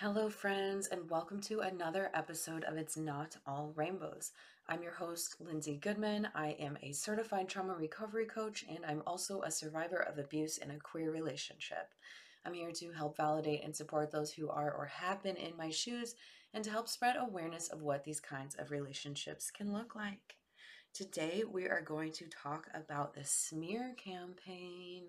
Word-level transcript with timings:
Hello, 0.00 0.28
friends, 0.28 0.88
and 0.88 1.08
welcome 1.08 1.40
to 1.40 1.60
another 1.60 2.10
episode 2.12 2.64
of 2.64 2.76
It's 2.76 2.98
Not 2.98 3.38
All 3.46 3.72
Rainbows. 3.74 4.32
I'm 4.68 4.82
your 4.82 4.92
host, 4.92 5.36
Lindsay 5.40 5.78
Goodman. 5.78 6.28
I 6.34 6.48
am 6.60 6.76
a 6.82 6.92
certified 6.92 7.48
trauma 7.48 7.72
recovery 7.72 8.26
coach, 8.26 8.66
and 8.68 8.84
I'm 8.84 9.02
also 9.06 9.40
a 9.40 9.50
survivor 9.50 9.96
of 9.96 10.18
abuse 10.18 10.58
in 10.58 10.70
a 10.70 10.78
queer 10.78 11.10
relationship. 11.10 11.94
I'm 12.44 12.52
here 12.52 12.72
to 12.72 12.92
help 12.92 13.16
validate 13.16 13.64
and 13.64 13.74
support 13.74 14.10
those 14.10 14.30
who 14.30 14.50
are 14.50 14.70
or 14.70 14.84
have 14.84 15.22
been 15.22 15.36
in 15.36 15.56
my 15.56 15.70
shoes 15.70 16.14
and 16.52 16.62
to 16.62 16.70
help 16.70 16.88
spread 16.88 17.16
awareness 17.18 17.68
of 17.68 17.80
what 17.80 18.04
these 18.04 18.20
kinds 18.20 18.54
of 18.54 18.70
relationships 18.70 19.50
can 19.50 19.72
look 19.72 19.94
like. 19.94 20.36
Today, 20.96 21.42
we 21.52 21.66
are 21.66 21.82
going 21.82 22.10
to 22.12 22.24
talk 22.24 22.68
about 22.72 23.12
the 23.12 23.22
smear 23.22 23.94
campaign. 24.02 25.02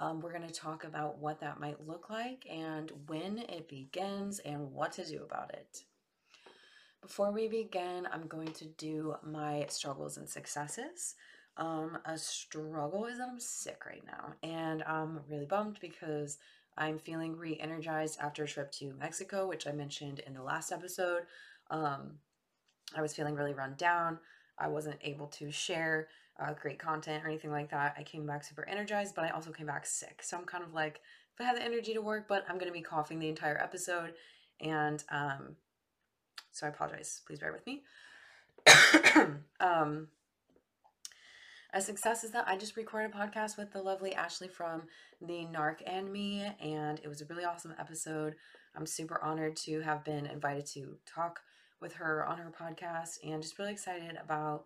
Um, 0.00 0.20
we're 0.20 0.36
going 0.36 0.48
to 0.48 0.52
talk 0.52 0.82
about 0.82 1.18
what 1.18 1.38
that 1.38 1.60
might 1.60 1.86
look 1.86 2.10
like 2.10 2.44
and 2.50 2.90
when 3.06 3.38
it 3.38 3.68
begins 3.68 4.40
and 4.40 4.72
what 4.72 4.90
to 4.94 5.04
do 5.04 5.22
about 5.22 5.54
it. 5.54 5.84
Before 7.00 7.30
we 7.30 7.46
begin, 7.46 8.08
I'm 8.12 8.26
going 8.26 8.52
to 8.54 8.64
do 8.64 9.14
my 9.22 9.66
struggles 9.68 10.16
and 10.16 10.28
successes. 10.28 11.14
Um, 11.56 11.98
a 12.06 12.18
struggle 12.18 13.06
is 13.06 13.18
that 13.18 13.28
I'm 13.28 13.38
sick 13.38 13.86
right 13.86 14.04
now, 14.04 14.32
and 14.42 14.82
I'm 14.82 15.20
really 15.28 15.46
bummed 15.46 15.78
because 15.80 16.38
I'm 16.76 16.98
feeling 16.98 17.36
re 17.36 17.56
energized 17.60 18.18
after 18.20 18.42
a 18.42 18.48
trip 18.48 18.72
to 18.72 18.94
Mexico, 18.98 19.46
which 19.46 19.68
I 19.68 19.70
mentioned 19.70 20.18
in 20.26 20.34
the 20.34 20.42
last 20.42 20.72
episode. 20.72 21.22
Um, 21.70 22.14
I 22.96 23.00
was 23.00 23.14
feeling 23.14 23.36
really 23.36 23.54
run 23.54 23.74
down. 23.78 24.18
I 24.60 24.68
wasn't 24.68 24.98
able 25.02 25.26
to 25.28 25.50
share 25.50 26.08
uh, 26.38 26.54
great 26.60 26.78
content 26.78 27.24
or 27.24 27.28
anything 27.28 27.50
like 27.50 27.70
that. 27.70 27.94
I 27.98 28.02
came 28.02 28.26
back 28.26 28.44
super 28.44 28.66
energized, 28.68 29.14
but 29.14 29.24
I 29.24 29.30
also 29.30 29.50
came 29.50 29.66
back 29.66 29.86
sick. 29.86 30.22
So 30.22 30.36
I'm 30.36 30.44
kind 30.44 30.64
of 30.64 30.72
like, 30.72 31.00
if 31.34 31.40
I 31.40 31.44
have 31.44 31.56
the 31.56 31.64
energy 31.64 31.94
to 31.94 32.00
work, 32.00 32.26
but 32.28 32.44
I'm 32.48 32.56
going 32.56 32.68
to 32.68 32.72
be 32.72 32.82
coughing 32.82 33.18
the 33.18 33.28
entire 33.28 33.58
episode. 33.58 34.14
And 34.60 35.02
um, 35.10 35.56
so 36.52 36.66
I 36.66 36.70
apologize. 36.70 37.20
Please 37.26 37.38
bear 37.38 37.52
with 37.52 37.66
me. 37.66 37.82
um, 39.60 40.08
a 41.72 41.80
success 41.80 42.24
is 42.24 42.32
that 42.32 42.48
I 42.48 42.56
just 42.56 42.76
recorded 42.76 43.14
a 43.14 43.16
podcast 43.16 43.56
with 43.56 43.72
the 43.72 43.82
lovely 43.82 44.14
Ashley 44.14 44.48
from 44.48 44.82
the 45.20 45.46
Narc 45.46 45.76
and 45.86 46.12
Me, 46.12 46.44
and 46.60 46.98
it 46.98 47.08
was 47.08 47.20
a 47.20 47.26
really 47.26 47.44
awesome 47.44 47.74
episode. 47.78 48.34
I'm 48.74 48.86
super 48.86 49.22
honored 49.22 49.56
to 49.58 49.80
have 49.80 50.04
been 50.04 50.26
invited 50.26 50.66
to 50.66 50.96
talk 51.06 51.40
with 51.80 51.94
her 51.94 52.26
on 52.26 52.38
her 52.38 52.50
podcast 52.50 53.18
and 53.24 53.42
just 53.42 53.58
really 53.58 53.72
excited 53.72 54.18
about 54.22 54.64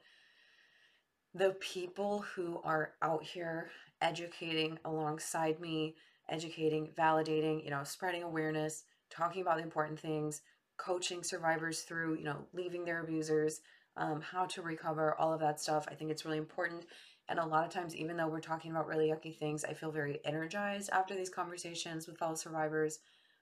the 1.35 1.51
people 1.61 2.25
who 2.35 2.61
are 2.65 2.93
out 3.03 3.25
here 3.25 3.71
educating 4.01 4.79
alongside 4.85 5.61
me, 5.61 5.95
educating, 6.29 6.91
validating, 6.97 7.65
you 7.65 7.71
know, 7.71 7.83
spreading 7.85 8.23
awareness, 8.23 8.85
talking 9.11 9.43
about 9.43 9.57
the 9.57 9.63
important 9.63 9.99
things, 9.99 10.43
coaching 10.77 11.23
survivors 11.23 11.83
through, 11.83 12.17
you 12.17 12.25
know, 12.25 12.47
leaving 12.53 12.85
their 12.85 13.03
abusers, 13.03 13.61
um, 13.97 14.21
how 14.21 14.47
to 14.47 14.63
recover, 14.63 15.15
all 15.19 15.33
of 15.33 15.41
that 15.41 15.61
stuff. 15.61 15.87
I 15.91 15.95
think 15.95 16.11
it's 16.11 16.25
really 16.25 16.39
important. 16.39 16.85
And 17.29 17.39
a 17.39 17.47
lot 17.47 17.65
of 17.65 17.73
times, 17.73 17.97
even 17.97 18.17
though 18.17 18.29
we're 18.29 18.41
talking 18.41 18.71
about 18.71 18.87
really 18.87 19.09
yucky 19.09 19.37
things, 19.37 19.65
I 19.65 19.73
feel 19.73 19.91
very 19.91 20.21
energized 20.25 20.91
after 20.93 21.15
these 21.15 21.31
conversations 21.31 22.07
with 22.07 22.19
fellow 22.19 22.35
survivors. 22.35 22.99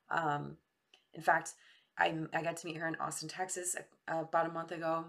Um, 0.09 0.57
in 1.13 1.21
fact, 1.21 1.53
I, 1.97 2.13
I 2.33 2.41
got 2.41 2.57
to 2.57 2.67
meet 2.67 2.77
her 2.77 2.87
in 2.87 2.95
Austin, 2.95 3.29
Texas 3.29 3.75
about 4.07 4.47
a 4.47 4.51
month 4.51 4.71
ago. 4.71 5.05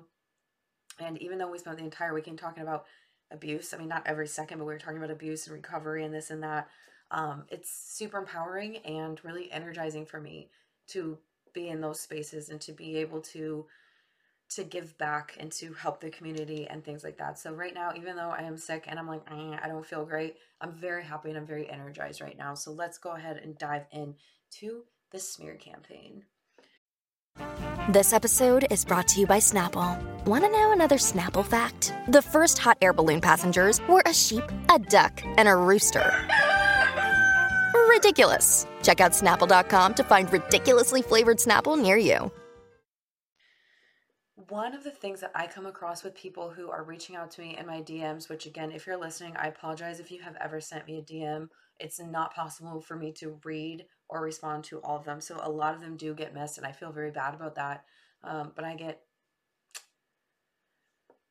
And 1.01 1.21
even 1.23 1.39
though 1.39 1.51
we 1.51 1.59
spent 1.59 1.79
the 1.79 1.85
entire 1.85 2.15
weekend 2.15 2.39
talking 2.39 2.63
about 2.63 2.85
abuse, 3.31 3.73
I 3.75 3.79
mean, 3.79 3.89
not 3.89 4.07
every 4.07 4.29
second, 4.29 4.59
but 4.59 4.65
we 4.65 4.73
were 4.73 4.79
talking 4.79 4.99
about 4.99 5.11
abuse 5.11 5.47
and 5.47 5.55
recovery 5.55 6.05
and 6.05 6.15
this 6.15 6.31
and 6.31 6.43
that, 6.43 6.69
um, 7.11 7.45
it's 7.49 7.71
super 7.71 8.19
empowering 8.19 8.79
and 8.79 9.23
really 9.25 9.51
energizing 9.51 10.07
for 10.07 10.21
me 10.21 10.51
to 10.89 11.19
be 11.53 11.69
in 11.69 11.81
those 11.81 12.01
spaces 12.01 12.49
and 12.49 12.61
to 12.61 12.73
be 12.73 12.97
able 12.97 13.21
to 13.21 13.67
to 14.51 14.63
give 14.63 14.97
back 14.99 15.37
and 15.41 15.51
to 15.51 15.73
help 15.73 16.01
the 16.01 16.11
community 16.11 16.67
and 16.69 16.85
things 16.85 17.03
like 17.03 17.17
that. 17.17 17.39
So 17.39 17.53
right 17.55 17.75
now, 17.75 17.93
even 17.97 18.15
though 18.15 18.31
I 18.31 18.43
am 18.43 18.59
sick 18.59 18.85
and 18.87 18.99
I'm 18.99 19.09
like, 19.09 19.23
eh, 19.31 19.59
I 19.61 19.69
don't 19.69 19.87
feel 19.87 20.05
great, 20.05 20.37
I'm 20.61 20.73
very 20.73 21.03
happy 21.03 21.31
and 21.31 21.39
I'm 21.39 21.47
very 21.47 21.69
energized 21.69 22.21
right 22.21 22.37
now. 22.37 22.55
So 22.55 22.71
let's 22.71 22.99
go 22.99 23.13
ahead 23.13 23.41
and 23.43 23.57
dive 23.57 23.87
in 23.91 24.15
to 24.59 24.85
the 25.11 25.19
smear 25.19 25.55
campaign. 25.55 26.25
This 27.91 28.15
episode 28.15 28.67
is 28.71 28.83
brought 28.83 29.07
to 29.09 29.21
you 29.21 29.27
by 29.27 29.37
Snapple. 29.37 30.03
Want 30.25 30.43
to 30.43 30.51
know 30.51 30.73
another 30.73 30.97
Snapple 30.97 31.45
fact? 31.45 31.93
The 32.09 32.23
first 32.23 32.59
hot 32.59 32.79
air 32.81 32.95
balloon 32.95 33.21
passengers 33.21 33.79
were 33.87 34.03
a 34.07 34.15
sheep, 34.15 34.43
a 34.75 34.79
duck, 34.79 35.23
and 35.37 35.47
a 35.47 35.55
rooster. 35.55 36.11
Ridiculous. 37.91 38.67
Check 38.83 39.03
out 39.03 39.13
snapple.com 39.13 39.93
to 39.95 40.03
find 40.03 40.33
ridiculously 40.33 41.03
flavored 41.03 41.37
Snapple 41.37 41.79
near 41.79 41.99
you. 41.99 42.33
One 44.49 44.75
of 44.75 44.83
the 44.83 44.91
things 44.91 45.21
that 45.21 45.33
I 45.35 45.47
come 45.47 45.67
across 45.67 46.03
with 46.03 46.15
people 46.15 46.49
who 46.49 46.71
are 46.71 46.85
reaching 46.85 47.17
out 47.17 47.31
to 47.33 47.43
me 47.43 47.55
in 47.59 47.67
my 47.67 47.83
DMs, 47.83 48.31
which 48.31 48.47
again, 48.47 48.73
if 48.73 48.87
you're 48.87 48.97
listening, 48.97 49.37
I 49.37 49.49
apologize 49.49 50.01
if 50.01 50.11
you 50.11 50.23
have 50.23 50.37
ever 50.41 50.59
sent 50.59 50.87
me 50.87 50.97
a 50.97 51.03
DM. 51.03 51.51
It's 51.79 52.01
not 52.01 52.35
possible 52.35 52.81
for 52.81 52.97
me 52.97 53.13
to 53.19 53.39
read 53.45 53.85
or 54.09 54.23
respond 54.23 54.65
to 54.65 54.79
all 54.79 54.99
of 54.99 55.05
them. 55.05 55.21
So 55.21 55.41
a 55.43 55.51
lot 55.51 55.75
of 55.75 55.81
them 55.81 55.97
do 55.97 56.15
get 56.15 56.35
missed, 56.35 56.59
and 56.59 56.67
I 56.67 56.73
feel 56.73 56.93
very 56.93 57.11
bad 57.11 57.35
about 57.35 57.55
that. 57.57 57.85
Um, 58.23 58.53
but 58.55 58.65
I 58.65 58.75
get 58.75 59.03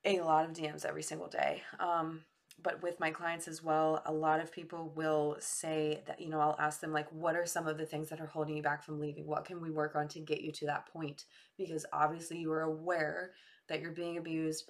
a 0.05 0.19
lot 0.21 0.45
of 0.45 0.55
DMs 0.55 0.85
every 0.85 1.03
single 1.03 1.27
day. 1.27 1.61
Um, 1.79 2.21
but 2.61 2.83
with 2.83 2.99
my 2.99 3.09
clients 3.09 3.47
as 3.47 3.63
well, 3.63 4.03
a 4.05 4.13
lot 4.13 4.39
of 4.39 4.51
people 4.51 4.91
will 4.95 5.37
say 5.39 6.03
that, 6.05 6.21
you 6.21 6.29
know, 6.29 6.39
I'll 6.39 6.55
ask 6.59 6.79
them, 6.79 6.93
like, 6.93 7.11
what 7.11 7.35
are 7.35 7.45
some 7.45 7.67
of 7.67 7.77
the 7.77 7.85
things 7.85 8.09
that 8.09 8.21
are 8.21 8.27
holding 8.27 8.55
you 8.55 8.63
back 8.63 8.83
from 8.83 8.99
leaving? 8.99 9.25
What 9.25 9.45
can 9.45 9.59
we 9.59 9.71
work 9.71 9.95
on 9.95 10.07
to 10.09 10.19
get 10.19 10.41
you 10.41 10.51
to 10.53 10.65
that 10.67 10.87
point? 10.87 11.25
Because 11.57 11.85
obviously 11.91 12.37
you 12.37 12.51
are 12.51 12.61
aware 12.61 13.31
that 13.69 13.81
you're 13.81 13.91
being 13.91 14.17
abused 14.17 14.69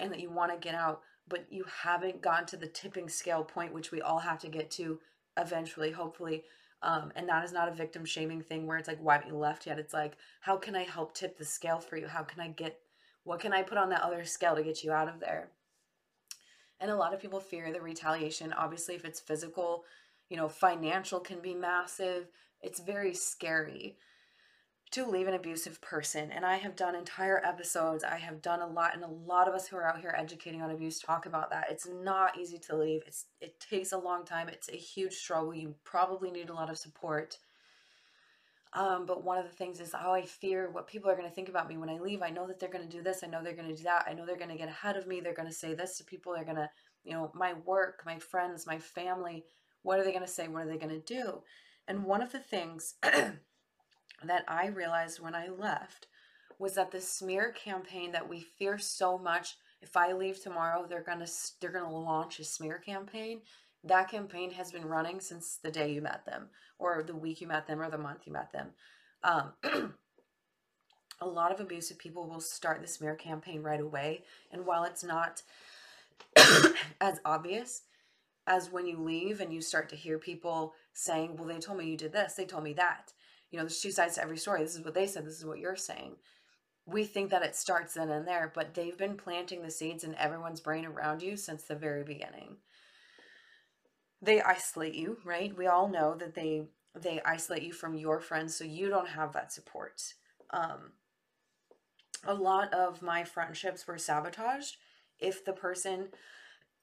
and 0.00 0.10
that 0.10 0.20
you 0.20 0.30
want 0.30 0.52
to 0.52 0.58
get 0.58 0.74
out, 0.74 1.02
but 1.28 1.46
you 1.50 1.64
haven't 1.82 2.22
gotten 2.22 2.46
to 2.46 2.56
the 2.56 2.66
tipping 2.66 3.08
scale 3.08 3.44
point, 3.44 3.74
which 3.74 3.90
we 3.90 4.00
all 4.00 4.20
have 4.20 4.38
to 4.40 4.48
get 4.48 4.70
to 4.72 4.98
eventually, 5.36 5.90
hopefully. 5.90 6.44
Um, 6.82 7.12
and 7.16 7.28
that 7.28 7.44
is 7.44 7.52
not 7.52 7.68
a 7.68 7.74
victim 7.74 8.04
shaming 8.04 8.40
thing 8.40 8.66
where 8.66 8.78
it's 8.78 8.88
like, 8.88 9.00
why 9.00 9.14
haven't 9.14 9.30
you 9.30 9.36
left 9.36 9.66
yet? 9.66 9.78
It's 9.78 9.94
like, 9.94 10.16
how 10.40 10.56
can 10.56 10.76
I 10.76 10.84
help 10.84 11.12
tip 11.12 11.36
the 11.36 11.44
scale 11.44 11.78
for 11.78 11.96
you? 11.96 12.06
How 12.06 12.22
can 12.22 12.40
I 12.40 12.48
get, 12.48 12.78
what 13.24 13.40
can 13.40 13.52
I 13.52 13.62
put 13.62 13.78
on 13.78 13.88
that 13.90 14.02
other 14.02 14.24
scale 14.24 14.54
to 14.54 14.62
get 14.62 14.84
you 14.84 14.92
out 14.92 15.08
of 15.08 15.18
there? 15.18 15.50
And 16.80 16.90
a 16.90 16.96
lot 16.96 17.12
of 17.12 17.20
people 17.20 17.40
fear 17.40 17.72
the 17.72 17.80
retaliation. 17.80 18.52
Obviously, 18.52 18.94
if 18.94 19.04
it's 19.04 19.18
physical, 19.18 19.84
you 20.28 20.36
know, 20.36 20.48
financial 20.48 21.18
can 21.18 21.40
be 21.40 21.54
massive. 21.54 22.28
It's 22.62 22.78
very 22.78 23.14
scary 23.14 23.96
to 24.90 25.06
leave 25.06 25.28
an 25.28 25.34
abusive 25.34 25.80
person. 25.80 26.30
And 26.32 26.44
I 26.44 26.56
have 26.56 26.76
done 26.76 26.94
entire 26.94 27.44
episodes, 27.44 28.04
I 28.04 28.16
have 28.16 28.40
done 28.40 28.60
a 28.60 28.66
lot, 28.66 28.94
and 28.94 29.04
a 29.04 29.08
lot 29.08 29.48
of 29.48 29.54
us 29.54 29.68
who 29.68 29.76
are 29.76 29.86
out 29.86 30.00
here 30.00 30.14
educating 30.16 30.62
on 30.62 30.70
abuse 30.70 30.98
talk 30.98 31.26
about 31.26 31.50
that. 31.50 31.66
It's 31.70 31.86
not 31.86 32.38
easy 32.38 32.58
to 32.58 32.76
leave. 32.76 33.02
It's 33.06 33.26
it 33.40 33.60
takes 33.60 33.92
a 33.92 33.98
long 33.98 34.24
time. 34.24 34.48
It's 34.48 34.68
a 34.68 34.76
huge 34.76 35.14
struggle. 35.14 35.54
You 35.54 35.74
probably 35.84 36.30
need 36.30 36.48
a 36.48 36.54
lot 36.54 36.70
of 36.70 36.78
support. 36.78 37.38
Um, 38.74 39.06
but 39.06 39.24
one 39.24 39.38
of 39.38 39.44
the 39.44 39.56
things 39.56 39.80
is 39.80 39.92
how 39.92 40.12
I 40.12 40.22
fear 40.22 40.70
what 40.70 40.86
people 40.86 41.10
are 41.10 41.16
going 41.16 41.28
to 41.28 41.34
think 41.34 41.48
about 41.48 41.68
me 41.68 41.78
when 41.78 41.88
I 41.88 41.98
leave. 41.98 42.22
I 42.22 42.30
know 42.30 42.46
that 42.46 42.60
they're 42.60 42.68
going 42.68 42.86
to 42.86 42.96
do 42.96 43.02
this. 43.02 43.24
I 43.24 43.26
know 43.26 43.42
they're 43.42 43.56
going 43.56 43.68
to 43.68 43.74
do 43.74 43.84
that. 43.84 44.04
I 44.06 44.12
know 44.12 44.26
they're 44.26 44.36
going 44.36 44.50
to 44.50 44.56
get 44.56 44.68
ahead 44.68 44.96
of 44.96 45.06
me. 45.06 45.20
They're 45.20 45.34
going 45.34 45.48
to 45.48 45.54
say 45.54 45.74
this 45.74 45.96
to 45.98 46.04
people. 46.04 46.34
They're 46.34 46.44
going 46.44 46.56
to, 46.56 46.70
you 47.04 47.12
know, 47.12 47.30
my 47.34 47.54
work, 47.64 48.02
my 48.04 48.18
friends, 48.18 48.66
my 48.66 48.78
family. 48.78 49.44
What 49.82 49.98
are 49.98 50.04
they 50.04 50.12
going 50.12 50.24
to 50.24 50.30
say? 50.30 50.48
What 50.48 50.64
are 50.64 50.68
they 50.68 50.76
going 50.76 51.00
to 51.00 51.00
do? 51.00 51.42
And 51.86 52.04
one 52.04 52.20
of 52.20 52.30
the 52.30 52.38
things 52.38 52.94
that 54.24 54.44
I 54.48 54.66
realized 54.66 55.20
when 55.20 55.34
I 55.34 55.48
left 55.48 56.06
was 56.58 56.74
that 56.74 56.90
the 56.90 57.00
smear 57.00 57.52
campaign 57.52 58.12
that 58.12 58.28
we 58.28 58.40
fear 58.40 58.78
so 58.78 59.16
much 59.16 59.56
if 59.80 59.96
I 59.96 60.12
leave 60.12 60.42
tomorrow 60.42 60.86
they're 60.88 61.02
going 61.02 61.20
to 61.20 61.30
they're 61.60 61.70
going 61.70 61.88
to 61.88 61.96
launch 61.96 62.40
a 62.40 62.44
smear 62.44 62.78
campaign. 62.78 63.40
That 63.84 64.10
campaign 64.10 64.50
has 64.52 64.72
been 64.72 64.84
running 64.84 65.20
since 65.20 65.58
the 65.62 65.70
day 65.70 65.92
you 65.92 66.02
met 66.02 66.26
them 66.26 66.48
or 66.78 67.02
the 67.02 67.14
week 67.14 67.40
you 67.40 67.46
met 67.46 67.66
them 67.66 67.80
or 67.80 67.90
the 67.90 67.98
month 67.98 68.22
you 68.26 68.32
met 68.32 68.52
them. 68.52 68.68
Um, 69.22 69.52
a 71.20 71.26
lot 71.26 71.52
of 71.52 71.60
abusive 71.60 71.98
people 71.98 72.28
will 72.28 72.40
start 72.40 72.80
the 72.80 72.88
smear 72.88 73.14
campaign 73.14 73.62
right 73.62 73.80
away 73.80 74.22
and 74.52 74.66
while 74.66 74.84
it's 74.84 75.04
not 75.04 75.42
as 77.00 77.20
obvious 77.24 77.82
as 78.46 78.70
when 78.70 78.86
you 78.86 78.98
leave 78.98 79.40
and 79.40 79.52
you 79.52 79.60
start 79.60 79.88
to 79.90 79.96
hear 79.96 80.18
people 80.18 80.74
saying 80.92 81.36
well 81.36 81.48
they 81.48 81.58
told 81.58 81.78
me 81.78 81.90
you 81.90 81.96
did 81.96 82.12
this 82.12 82.34
they 82.34 82.44
told 82.44 82.64
me 82.64 82.72
that 82.72 83.12
you 83.50 83.58
know 83.58 83.64
there's 83.64 83.80
two 83.80 83.90
sides 83.90 84.14
to 84.14 84.22
every 84.22 84.38
story 84.38 84.62
this 84.62 84.76
is 84.76 84.84
what 84.84 84.94
they 84.94 85.06
said 85.06 85.24
this 85.24 85.38
is 85.38 85.46
what 85.46 85.58
you're 85.58 85.76
saying 85.76 86.16
we 86.86 87.04
think 87.04 87.30
that 87.30 87.42
it 87.42 87.54
starts 87.54 87.94
then 87.94 88.10
and 88.10 88.26
there 88.26 88.50
but 88.54 88.74
they've 88.74 88.96
been 88.96 89.16
planting 89.16 89.62
the 89.62 89.70
seeds 89.70 90.04
in 90.04 90.14
everyone's 90.14 90.60
brain 90.60 90.86
around 90.86 91.22
you 91.22 91.36
since 91.36 91.64
the 91.64 91.74
very 91.74 92.04
beginning 92.04 92.56
they 94.20 94.42
isolate 94.42 94.94
you, 94.94 95.18
right? 95.24 95.56
We 95.56 95.66
all 95.66 95.88
know 95.88 96.14
that 96.14 96.34
they 96.34 96.64
they 96.94 97.20
isolate 97.24 97.62
you 97.62 97.72
from 97.72 97.94
your 97.94 98.18
friends 98.18 98.56
so 98.56 98.64
you 98.64 98.88
don't 98.88 99.08
have 99.08 99.32
that 99.32 99.52
support. 99.52 100.02
Um 100.50 100.92
a 102.24 102.34
lot 102.34 102.74
of 102.74 103.00
my 103.00 103.22
friendships 103.22 103.86
were 103.86 103.98
sabotaged 103.98 104.76
if 105.20 105.44
the 105.44 105.52
person 105.52 106.08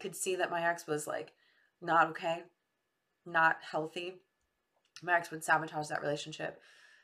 could 0.00 0.16
see 0.16 0.34
that 0.34 0.50
my 0.50 0.64
ex 0.68 0.86
was 0.86 1.06
like 1.06 1.32
not 1.80 2.08
okay, 2.10 2.42
not 3.24 3.58
healthy, 3.70 4.14
my 5.02 5.16
ex 5.16 5.30
would 5.30 5.44
sabotage 5.44 5.88
that 5.88 6.02
relationship, 6.02 6.60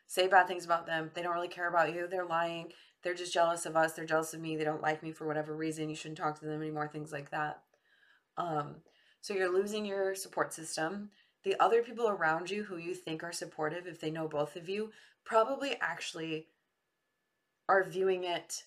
say 0.07 0.27
bad 0.27 0.47
things 0.47 0.65
about 0.65 0.87
them. 0.87 1.11
They 1.15 1.23
don't 1.23 1.35
really 1.35 1.49
care 1.49 1.69
about 1.69 1.93
you. 1.95 2.07
They're 2.07 2.25
lying. 2.25 2.73
They're 3.03 3.15
just 3.15 3.33
jealous 3.33 3.67
of 3.67 3.77
us. 3.77 3.93
They're 3.93 4.05
jealous 4.05 4.35
of 4.35 4.41
me. 4.41 4.57
They 4.57 4.65
don't 4.65 4.83
like 4.83 5.03
me 5.03 5.13
for 5.13 5.27
whatever 5.27 5.55
reason. 5.55 5.89
You 5.89 5.97
shouldn't 5.97 6.19
talk 6.19 6.39
to 6.39 6.47
them 6.47 6.61
anymore. 6.61 6.89
Things 6.89 7.13
like 7.13 7.31
that. 7.31 7.63
Um, 8.37 8.77
so 9.21 9.35
you're 9.35 9.53
losing 9.53 9.85
your 9.85 10.15
support 10.15 10.53
system. 10.53 11.11
The 11.45 11.57
other 11.61 11.83
people 11.83 12.09
around 12.09 12.51
you 12.51 12.65
who 12.65 12.77
you 12.77 12.95
think 12.95 13.23
are 13.23 13.33
supportive, 13.33 13.87
if 13.87 14.01
they 14.01 14.11
know 14.11 14.29
both 14.29 14.57
of 14.57 14.69
you, 14.69 14.91
probably 15.25 15.77
actually 15.81 16.49
are 17.69 17.85
viewing 17.85 18.25
it 18.25 18.65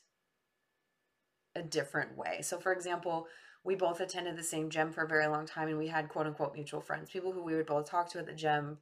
a 1.55 1.61
different 1.61 2.15
way. 2.17 2.41
So, 2.41 2.59
for 2.59 2.71
example, 2.71 3.27
we 3.63 3.75
both 3.75 3.99
attended 3.99 4.37
the 4.37 4.43
same 4.43 4.69
gym 4.69 4.91
for 4.91 5.03
a 5.03 5.07
very 5.07 5.27
long 5.27 5.45
time 5.45 5.67
and 5.67 5.77
we 5.77 5.87
had 5.87 6.09
quote 6.09 6.27
unquote 6.27 6.53
mutual 6.53 6.81
friends, 6.81 7.09
people 7.09 7.31
who 7.31 7.43
we 7.43 7.55
would 7.55 7.65
both 7.65 7.89
talk 7.89 8.09
to 8.11 8.19
at 8.19 8.25
the 8.25 8.33
gym. 8.33 8.77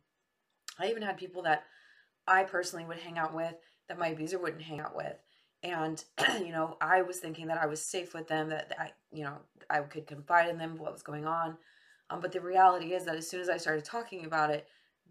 I 0.79 0.89
even 0.89 1.03
had 1.03 1.17
people 1.17 1.43
that 1.43 1.63
I 2.27 2.43
personally 2.43 2.85
would 2.85 2.99
hang 2.99 3.17
out 3.17 3.33
with 3.33 3.55
that 3.87 3.99
my 3.99 4.07
abuser 4.07 4.39
wouldn't 4.39 4.61
hang 4.61 4.79
out 4.79 4.95
with. 4.95 5.17
And, 5.63 6.03
you 6.39 6.51
know, 6.51 6.77
I 6.79 7.01
was 7.01 7.19
thinking 7.19 7.47
that 7.47 7.61
I 7.61 7.65
was 7.65 7.81
safe 7.81 8.13
with 8.13 8.27
them, 8.27 8.49
that 8.49 8.71
I, 8.79 8.91
you 9.11 9.23
know, 9.23 9.37
I 9.69 9.79
could 9.81 10.07
confide 10.07 10.49
in 10.49 10.57
them 10.57 10.77
what 10.77 10.93
was 10.93 11.03
going 11.03 11.25
on. 11.25 11.57
Um, 12.09 12.21
but 12.21 12.31
the 12.31 12.41
reality 12.41 12.93
is 12.93 13.05
that 13.05 13.15
as 13.15 13.27
soon 13.29 13.41
as 13.41 13.49
I 13.49 13.57
started 13.57 13.85
talking 13.85 14.25
about 14.25 14.51
it, 14.51 14.67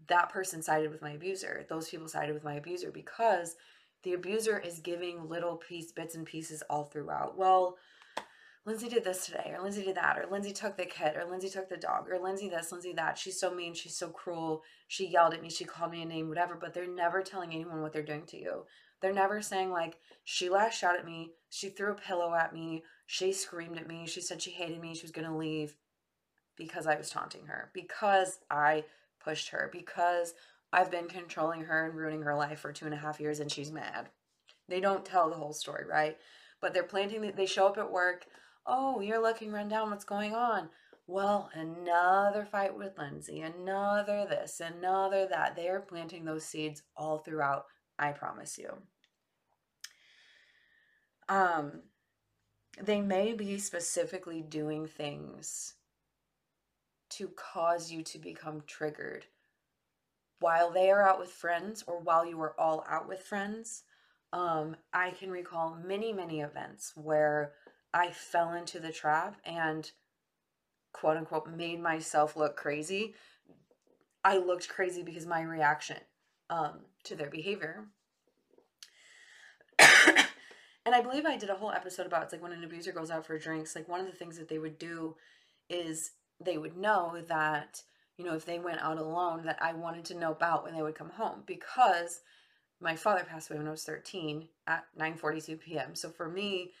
that 0.07 0.29
person 0.29 0.61
sided 0.61 0.91
with 0.91 1.01
my 1.01 1.11
abuser. 1.11 1.65
Those 1.69 1.89
people 1.89 2.07
sided 2.07 2.33
with 2.33 2.43
my 2.43 2.55
abuser 2.55 2.91
because 2.91 3.55
the 4.03 4.13
abuser 4.13 4.57
is 4.57 4.79
giving 4.79 5.27
little 5.27 5.57
piece 5.57 5.91
bits 5.91 6.15
and 6.15 6.25
pieces 6.25 6.63
all 6.69 6.85
throughout. 6.85 7.37
Well, 7.37 7.77
Lindsay 8.65 8.89
did 8.89 9.03
this 9.03 9.25
today, 9.25 9.51
or 9.53 9.61
Lindsay 9.61 9.83
did 9.83 9.95
that, 9.95 10.17
or 10.17 10.25
Lindsay 10.29 10.51
took 10.51 10.77
the 10.77 10.85
kid, 10.85 11.15
or 11.15 11.25
Lindsay 11.25 11.49
took 11.49 11.69
the 11.69 11.77
dog, 11.77 12.09
or 12.09 12.19
Lindsay 12.19 12.49
this, 12.49 12.71
Lindsay 12.71 12.93
that. 12.93 13.17
She's 13.17 13.39
so 13.39 13.53
mean, 13.53 13.73
she's 13.73 13.97
so 13.97 14.09
cruel. 14.09 14.63
She 14.87 15.07
yelled 15.07 15.33
at 15.33 15.41
me, 15.41 15.49
she 15.49 15.65
called 15.65 15.91
me 15.91 16.03
a 16.03 16.05
name, 16.05 16.29
whatever, 16.29 16.55
but 16.59 16.73
they're 16.73 16.87
never 16.87 17.21
telling 17.21 17.53
anyone 17.53 17.81
what 17.81 17.93
they're 17.93 18.03
doing 18.03 18.25
to 18.27 18.37
you. 18.37 18.65
They're 19.01 19.13
never 19.13 19.41
saying, 19.41 19.71
like, 19.71 19.97
she 20.23 20.49
lashed 20.49 20.83
out 20.83 20.97
at 20.97 21.05
me, 21.05 21.31
she 21.49 21.69
threw 21.69 21.91
a 21.91 21.95
pillow 21.95 22.33
at 22.33 22.53
me, 22.53 22.83
she 23.07 23.31
screamed 23.31 23.77
at 23.77 23.87
me, 23.87 24.05
she 24.05 24.21
said 24.21 24.41
she 24.41 24.51
hated 24.51 24.81
me, 24.81 24.93
she 24.93 25.03
was 25.03 25.11
gonna 25.11 25.35
leave 25.35 25.75
because 26.59 26.85
I 26.85 26.95
was 26.95 27.09
taunting 27.09 27.45
her, 27.47 27.71
because 27.73 28.39
I 28.51 28.83
pushed 29.23 29.49
her, 29.49 29.69
because 29.71 30.33
I've 30.71 30.91
been 30.91 31.07
controlling 31.07 31.61
her 31.61 31.85
and 31.85 31.95
ruining 31.95 32.21
her 32.21 32.35
life 32.35 32.59
for 32.59 32.71
two 32.71 32.85
and 32.85 32.93
a 32.93 32.97
half 32.97 33.19
years 33.19 33.39
and 33.39 33.51
she's 33.51 33.71
mad. 33.71 34.09
They 34.67 34.79
don't 34.79 35.05
tell 35.05 35.29
the 35.29 35.35
whole 35.35 35.53
story, 35.53 35.85
right? 35.89 36.17
But 36.61 36.73
they're 36.73 36.83
planting, 36.83 37.31
they 37.35 37.45
show 37.47 37.65
up 37.65 37.77
at 37.77 37.91
work. 37.91 38.25
Oh, 38.65 39.01
you're 39.01 39.21
looking 39.21 39.51
run 39.51 39.67
down. 39.67 39.89
What's 39.89 40.05
going 40.05 40.33
on? 40.33 40.69
Well, 41.07 41.49
another 41.53 42.45
fight 42.45 42.77
with 42.77 42.97
Lindsay, 42.97 43.41
another 43.41 44.27
this, 44.29 44.59
another 44.59 45.27
that. 45.27 45.55
They 45.55 45.67
are 45.67 45.79
planting 45.79 46.23
those 46.23 46.45
seeds 46.45 46.83
all 46.95 47.17
throughout, 47.17 47.65
I 47.97 48.11
promise 48.11 48.57
you. 48.59 48.69
Um, 51.27 51.81
they 52.81 53.01
may 53.01 53.33
be 53.33 53.57
specifically 53.57 54.41
doing 54.41 54.85
things 54.85 55.73
to 57.11 57.29
cause 57.29 57.91
you 57.91 58.03
to 58.03 58.19
become 58.19 58.61
triggered 58.67 59.25
while 60.39 60.71
they 60.71 60.89
are 60.89 61.07
out 61.07 61.19
with 61.19 61.31
friends 61.31 61.83
or 61.85 61.99
while 61.99 62.25
you 62.25 62.39
are 62.41 62.59
all 62.59 62.83
out 62.89 63.07
with 63.07 63.21
friends, 63.21 63.83
um, 64.31 64.75
I 64.93 65.11
can 65.11 65.31
recall 65.31 65.77
many, 65.83 66.13
many 66.13 66.41
events 66.41 66.93
where 66.95 67.53
I 67.93 68.11
fell 68.11 68.53
into 68.53 68.79
the 68.79 68.91
trap 68.91 69.37
and 69.45 69.91
quote 70.93 71.17
unquote 71.17 71.47
made 71.47 71.81
myself 71.81 72.35
look 72.35 72.55
crazy. 72.55 73.15
I 74.23 74.37
looked 74.37 74.69
crazy 74.69 75.01
because 75.01 75.25
my 75.25 75.41
reaction 75.41 75.97
um, 76.49 76.81
to 77.05 77.15
their 77.15 77.29
behavior. 77.29 77.85
and 79.79 80.93
I 80.93 81.01
believe 81.01 81.25
I 81.25 81.37
did 81.37 81.49
a 81.49 81.55
whole 81.55 81.71
episode 81.71 82.05
about 82.05 82.23
it's 82.23 82.33
like 82.33 82.43
when 82.43 82.51
an 82.51 82.63
abuser 82.63 82.91
goes 82.91 83.11
out 83.11 83.25
for 83.25 83.37
drinks, 83.37 83.75
like 83.75 83.87
one 83.87 84.01
of 84.01 84.07
the 84.07 84.17
things 84.17 84.37
that 84.37 84.49
they 84.49 84.59
would 84.59 84.77
do 84.77 85.15
is 85.69 86.11
they 86.43 86.57
would 86.57 86.77
know 86.77 87.21
that 87.27 87.81
you 88.19 88.25
know, 88.25 88.35
if 88.35 88.45
they 88.45 88.59
went 88.59 88.81
out 88.81 88.97
alone 88.97 89.43
that 89.45 89.57
I 89.61 89.71
wanted 89.71 90.03
to 90.05 90.19
know 90.19 90.31
about 90.31 90.65
when 90.65 90.75
they 90.75 90.81
would 90.81 90.93
come 90.93 91.11
home 91.11 91.43
because 91.45 92.19
my 92.81 92.97
father 92.97 93.23
passed 93.23 93.49
away 93.49 93.57
when 93.57 93.67
I 93.67 93.71
was 93.71 93.85
13 93.85 94.49
at 94.67 94.83
9:42 94.99 95.61
p.m. 95.61 95.95
So 95.95 96.09
for 96.09 96.27
me, 96.27 96.73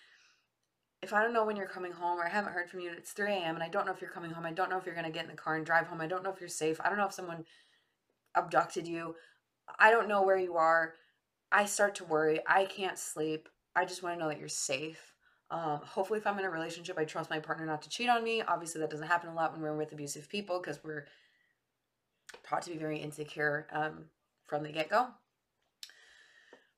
if 1.01 1.13
I 1.13 1.23
don't 1.23 1.33
know 1.33 1.45
when 1.45 1.55
you're 1.55 1.67
coming 1.67 1.91
home 1.91 2.19
or 2.19 2.25
I 2.25 2.29
haven't 2.29 2.53
heard 2.53 2.69
from 2.69 2.81
you, 2.81 2.89
and 2.89 2.97
it's 2.97 3.11
3 3.11 3.31
a.m. 3.31 3.55
and 3.55 3.63
I 3.63 3.69
don't 3.69 3.85
know 3.85 3.93
if 3.93 4.01
you're 4.01 4.09
coming 4.09 4.31
home. 4.31 4.45
I 4.45 4.51
don't 4.51 4.69
know 4.69 4.77
if 4.77 4.85
you're 4.85 4.95
gonna 4.95 5.09
get 5.09 5.23
in 5.23 5.29
the 5.31 5.35
car 5.37 5.55
and 5.55 5.65
drive 5.65 5.87
home. 5.87 6.01
I 6.01 6.07
don't 6.07 6.23
know 6.23 6.31
if 6.31 6.39
you're 6.39 6.49
safe. 6.49 6.79
I 6.83 6.89
don't 6.89 6.97
know 6.97 7.05
if 7.05 7.13
someone 7.13 7.45
abducted 8.35 8.87
you. 8.87 9.15
I 9.79 9.91
don't 9.91 10.09
know 10.09 10.23
where 10.23 10.37
you 10.37 10.55
are. 10.55 10.95
I 11.51 11.65
start 11.65 11.95
to 11.95 12.03
worry. 12.03 12.39
I 12.47 12.65
can't 12.65 12.97
sleep. 12.97 13.49
I 13.75 13.85
just 13.85 14.03
want 14.03 14.15
to 14.15 14.19
know 14.19 14.29
that 14.29 14.39
you're 14.39 14.49
safe. 14.49 15.13
Um, 15.51 15.79
hopefully, 15.83 16.19
if 16.19 16.27
I'm 16.27 16.37
in 16.37 16.45
a 16.45 16.49
relationship, 16.49 16.97
I 16.97 17.05
trust 17.05 17.29
my 17.29 17.39
partner 17.39 17.65
not 17.65 17.81
to 17.83 17.89
cheat 17.89 18.09
on 18.09 18.23
me. 18.23 18.41
Obviously, 18.41 18.81
that 18.81 18.89
doesn't 18.89 19.07
happen 19.07 19.29
a 19.29 19.33
lot 19.33 19.53
when 19.53 19.61
we're 19.61 19.75
with 19.75 19.91
abusive 19.91 20.29
people 20.29 20.59
because 20.59 20.83
we're 20.83 21.05
taught 22.47 22.61
to 22.63 22.71
be 22.71 22.77
very 22.77 22.99
insecure 22.99 23.67
um, 23.71 24.05
from 24.45 24.63
the 24.63 24.71
get 24.71 24.89
go. 24.89 25.07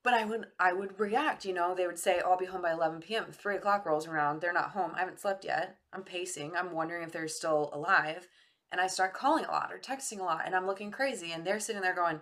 But 0.04 0.14
I 0.16 0.26
would 0.26 0.48
I 0.60 0.74
would 0.74 1.00
react, 1.00 1.46
you 1.46 1.54
know. 1.54 1.76
They 1.76 1.86
would 1.86 2.00
say, 2.00 2.20
"I'll 2.22 2.38
be 2.38 2.46
home 2.46 2.64
by 2.64 2.72
11 2.72 3.02
p.m." 3.02 3.32
Three 3.32 3.56
o'clock 3.56 3.86
rolls 3.86 4.08
around, 4.08 4.42
they're 4.42 4.52
not 4.52 4.72
home. 4.72 4.94
I 4.96 5.00
haven't 5.00 5.20
slept 5.20 5.46
yet. 5.46 5.78
I'm 5.94 6.04
pacing. 6.04 6.56
I'm 6.56 6.72
wondering 6.72 7.04
if 7.04 7.12
they're 7.12 7.28
still 7.28 7.70
alive, 7.72 8.28
and 8.72 8.82
I 8.82 8.88
start 8.88 9.14
calling 9.14 9.46
a 9.46 9.52
lot 9.52 9.72
or 9.72 9.78
texting 9.78 10.20
a 10.20 10.24
lot, 10.24 10.44
and 10.46 10.56
I'm 10.56 10.66
looking 10.66 10.90
crazy. 10.90 11.32
And 11.32 11.46
they're 11.46 11.60
sitting 11.60 11.84
there 11.84 11.94
going, 11.94 12.22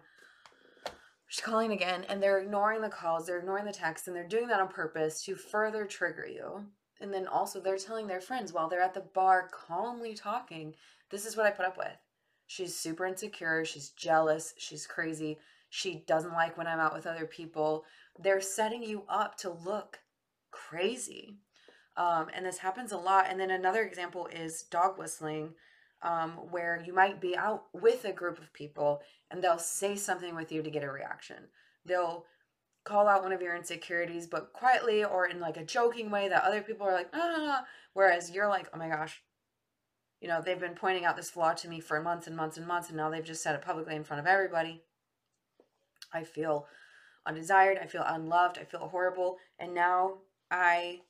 "She's 1.28 1.44
calling 1.44 1.72
again," 1.72 2.04
and 2.10 2.22
they're 2.22 2.40
ignoring 2.40 2.82
the 2.82 2.90
calls, 2.90 3.26
they're 3.26 3.40
ignoring 3.40 3.66
the 3.66 3.72
texts, 3.72 4.08
and 4.08 4.16
they're 4.16 4.28
doing 4.28 4.48
that 4.48 4.60
on 4.60 4.68
purpose 4.68 5.24
to 5.24 5.36
further 5.36 5.86
trigger 5.86 6.28
you. 6.28 6.66
And 7.00 7.14
then 7.14 7.28
also 7.28 7.62
they're 7.62 7.78
telling 7.78 8.08
their 8.08 8.20
friends 8.20 8.52
while 8.52 8.68
they're 8.68 8.82
at 8.82 8.94
the 8.94 9.00
bar 9.00 9.48
calmly 9.48 10.16
talking, 10.16 10.76
"This 11.12 11.26
is 11.26 11.38
what 11.38 11.46
I 11.46 11.52
put 11.52 11.66
up 11.66 11.78
with." 11.78 11.98
She's 12.46 12.76
super 12.76 13.06
insecure. 13.06 13.64
She's 13.64 13.92
jealous. 13.92 14.54
She's 14.58 14.86
crazy. 14.86 15.40
She 15.70 16.04
doesn't 16.08 16.34
like 16.34 16.58
when 16.58 16.68
I'm 16.68 16.80
out 16.80 16.94
with 16.94 17.08
other 17.08 17.26
people. 17.26 17.86
They're 18.18 18.42
setting 18.42 18.84
you 18.84 19.04
up 19.08 19.38
to 19.38 19.50
look 19.50 20.00
crazy. 20.52 21.38
Um, 21.96 22.28
and 22.34 22.46
this 22.46 22.58
happens 22.58 22.92
a 22.92 22.98
lot. 22.98 23.28
And 23.30 23.40
then 23.40 23.52
another 23.52 23.84
example 23.84 24.28
is 24.28 24.64
dog 24.64 24.98
whistling, 24.98 25.54
um, 26.02 26.32
where 26.50 26.82
you 26.86 26.94
might 26.94 27.22
be 27.22 27.38
out 27.38 27.66
with 27.74 28.06
a 28.06 28.14
group 28.14 28.40
of 28.40 28.54
people 28.54 29.02
and 29.30 29.44
they'll 29.44 29.60
say 29.60 29.96
something 29.96 30.36
with 30.36 30.52
you 30.52 30.64
to 30.64 30.72
get 30.72 30.84
a 30.84 30.92
reaction. 30.92 31.50
They'll 31.86 32.26
call 32.84 33.08
out 33.08 33.22
one 33.22 33.34
of 33.34 33.42
your 33.42 33.56
insecurities, 33.56 34.26
but 34.26 34.54
quietly 34.54 35.04
or 35.04 35.28
in 35.28 35.40
like 35.40 35.58
a 35.58 35.66
joking 35.66 36.10
way 36.10 36.30
that 36.30 36.44
other 36.44 36.62
people 36.62 36.88
are 36.88 36.94
like, 36.94 37.10
ah, 37.14 37.66
whereas 37.94 38.32
you're 38.32 38.48
like, 38.48 38.70
oh 38.74 38.78
my 38.78 38.90
gosh, 38.90 39.22
you 40.22 40.28
know, 40.28 40.42
they've 40.42 40.60
been 40.60 40.76
pointing 40.76 41.06
out 41.06 41.16
this 41.16 41.30
flaw 41.30 41.54
to 41.54 41.70
me 41.70 41.80
for 41.80 42.02
months 42.02 42.28
and 42.28 42.36
months 42.36 42.58
and 42.58 42.68
months, 42.68 42.90
and 42.90 42.98
now 42.98 43.10
they've 43.10 43.24
just 43.24 43.44
said 43.44 43.56
it 43.56 43.62
publicly 43.62 43.96
in 43.96 44.04
front 44.04 44.20
of 44.20 44.28
everybody. 44.28 44.84
I 46.14 46.24
feel 46.24 46.68
undesired. 47.26 47.78
I 47.82 47.88
feel 47.88 48.04
unloved. 48.06 48.58
I 48.58 48.64
feel 48.64 48.88
horrible. 48.88 49.38
And 49.60 49.74
now 49.74 50.20
I 50.50 51.02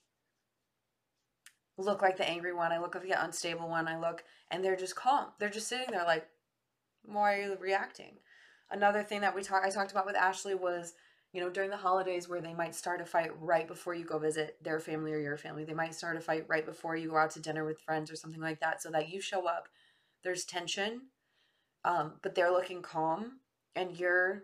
look 1.77 2.01
like 2.01 2.17
the 2.17 2.29
angry 2.29 2.53
one. 2.53 2.71
I 2.71 2.79
look 2.79 2.95
like 2.95 3.07
the 3.07 3.23
unstable 3.23 3.69
one. 3.69 3.87
I 3.87 3.99
look, 3.99 4.23
and 4.51 4.63
they're 4.63 4.75
just 4.75 4.95
calm. 4.95 5.27
They're 5.39 5.49
just 5.49 5.67
sitting 5.67 5.91
there 5.91 6.03
like, 6.05 6.27
why 7.03 7.35
are 7.35 7.41
you 7.41 7.57
reacting? 7.59 8.17
Another 8.71 9.03
thing 9.03 9.21
that 9.21 9.35
we 9.35 9.41
talked, 9.41 9.65
I 9.65 9.69
talked 9.69 9.91
about 9.91 10.05
with 10.05 10.15
Ashley 10.15 10.55
was 10.55 10.93
you 11.31 11.41
know, 11.41 11.49
during 11.49 11.69
the 11.69 11.77
holidays 11.77 12.27
where 12.27 12.41
they 12.41 12.53
might 12.53 12.73
start 12.73 13.01
a 13.01 13.05
fight 13.05 13.31
right 13.39 13.67
before 13.67 13.93
you 13.93 14.03
go 14.03 14.17
visit 14.17 14.57
their 14.63 14.79
family 14.79 15.13
or 15.13 15.19
your 15.19 15.37
family. 15.37 15.63
They 15.63 15.73
might 15.73 15.93
start 15.93 16.17
a 16.17 16.21
fight 16.21 16.45
right 16.47 16.65
before 16.65 16.95
you 16.95 17.09
go 17.09 17.17
out 17.17 17.31
to 17.31 17.39
dinner 17.39 17.65
with 17.65 17.81
friends 17.81 18.11
or 18.11 18.15
something 18.15 18.41
like 18.41 18.59
that 18.61 18.81
so 18.81 18.89
that 18.91 19.09
you 19.09 19.21
show 19.21 19.47
up. 19.47 19.67
There's 20.23 20.43
tension, 20.43 21.01
um, 21.85 22.13
but 22.23 22.33
they're 22.33 22.51
looking 22.51 22.81
calm 22.81 23.39
and 23.75 23.95
you're 23.95 24.43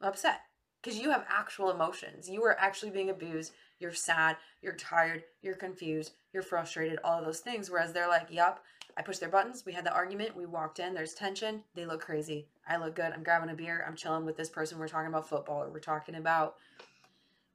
upset 0.00 0.40
because 0.82 0.98
you 0.98 1.10
have 1.10 1.24
actual 1.28 1.70
emotions. 1.70 2.28
You 2.28 2.42
are 2.44 2.58
actually 2.58 2.90
being 2.90 3.10
abused. 3.10 3.52
You're 3.78 3.92
sad. 3.92 4.36
You're 4.62 4.74
tired. 4.74 5.24
You're 5.42 5.54
confused. 5.54 6.12
You're 6.32 6.42
frustrated. 6.42 6.98
All 7.04 7.18
of 7.18 7.24
those 7.24 7.40
things. 7.40 7.70
Whereas 7.70 7.92
they're 7.92 8.08
like, 8.08 8.28
yup, 8.30 8.64
I 8.96 9.02
pushed 9.02 9.20
their 9.20 9.28
buttons. 9.28 9.64
We 9.64 9.72
had 9.72 9.84
the 9.84 9.92
argument. 9.92 10.36
We 10.36 10.46
walked 10.46 10.78
in. 10.78 10.94
There's 10.94 11.14
tension. 11.14 11.62
They 11.74 11.86
look 11.86 12.00
crazy. 12.00 12.48
I 12.68 12.76
look 12.76 12.96
good. 12.96 13.12
I'm 13.12 13.22
grabbing 13.22 13.50
a 13.50 13.54
beer. 13.54 13.84
I'm 13.86 13.96
chilling 13.96 14.24
with 14.24 14.36
this 14.36 14.50
person. 14.50 14.78
We're 14.78 14.88
talking 14.88 15.08
about 15.08 15.28
football 15.28 15.62
or 15.62 15.70
we're 15.70 15.80
talking 15.80 16.16
about 16.16 16.56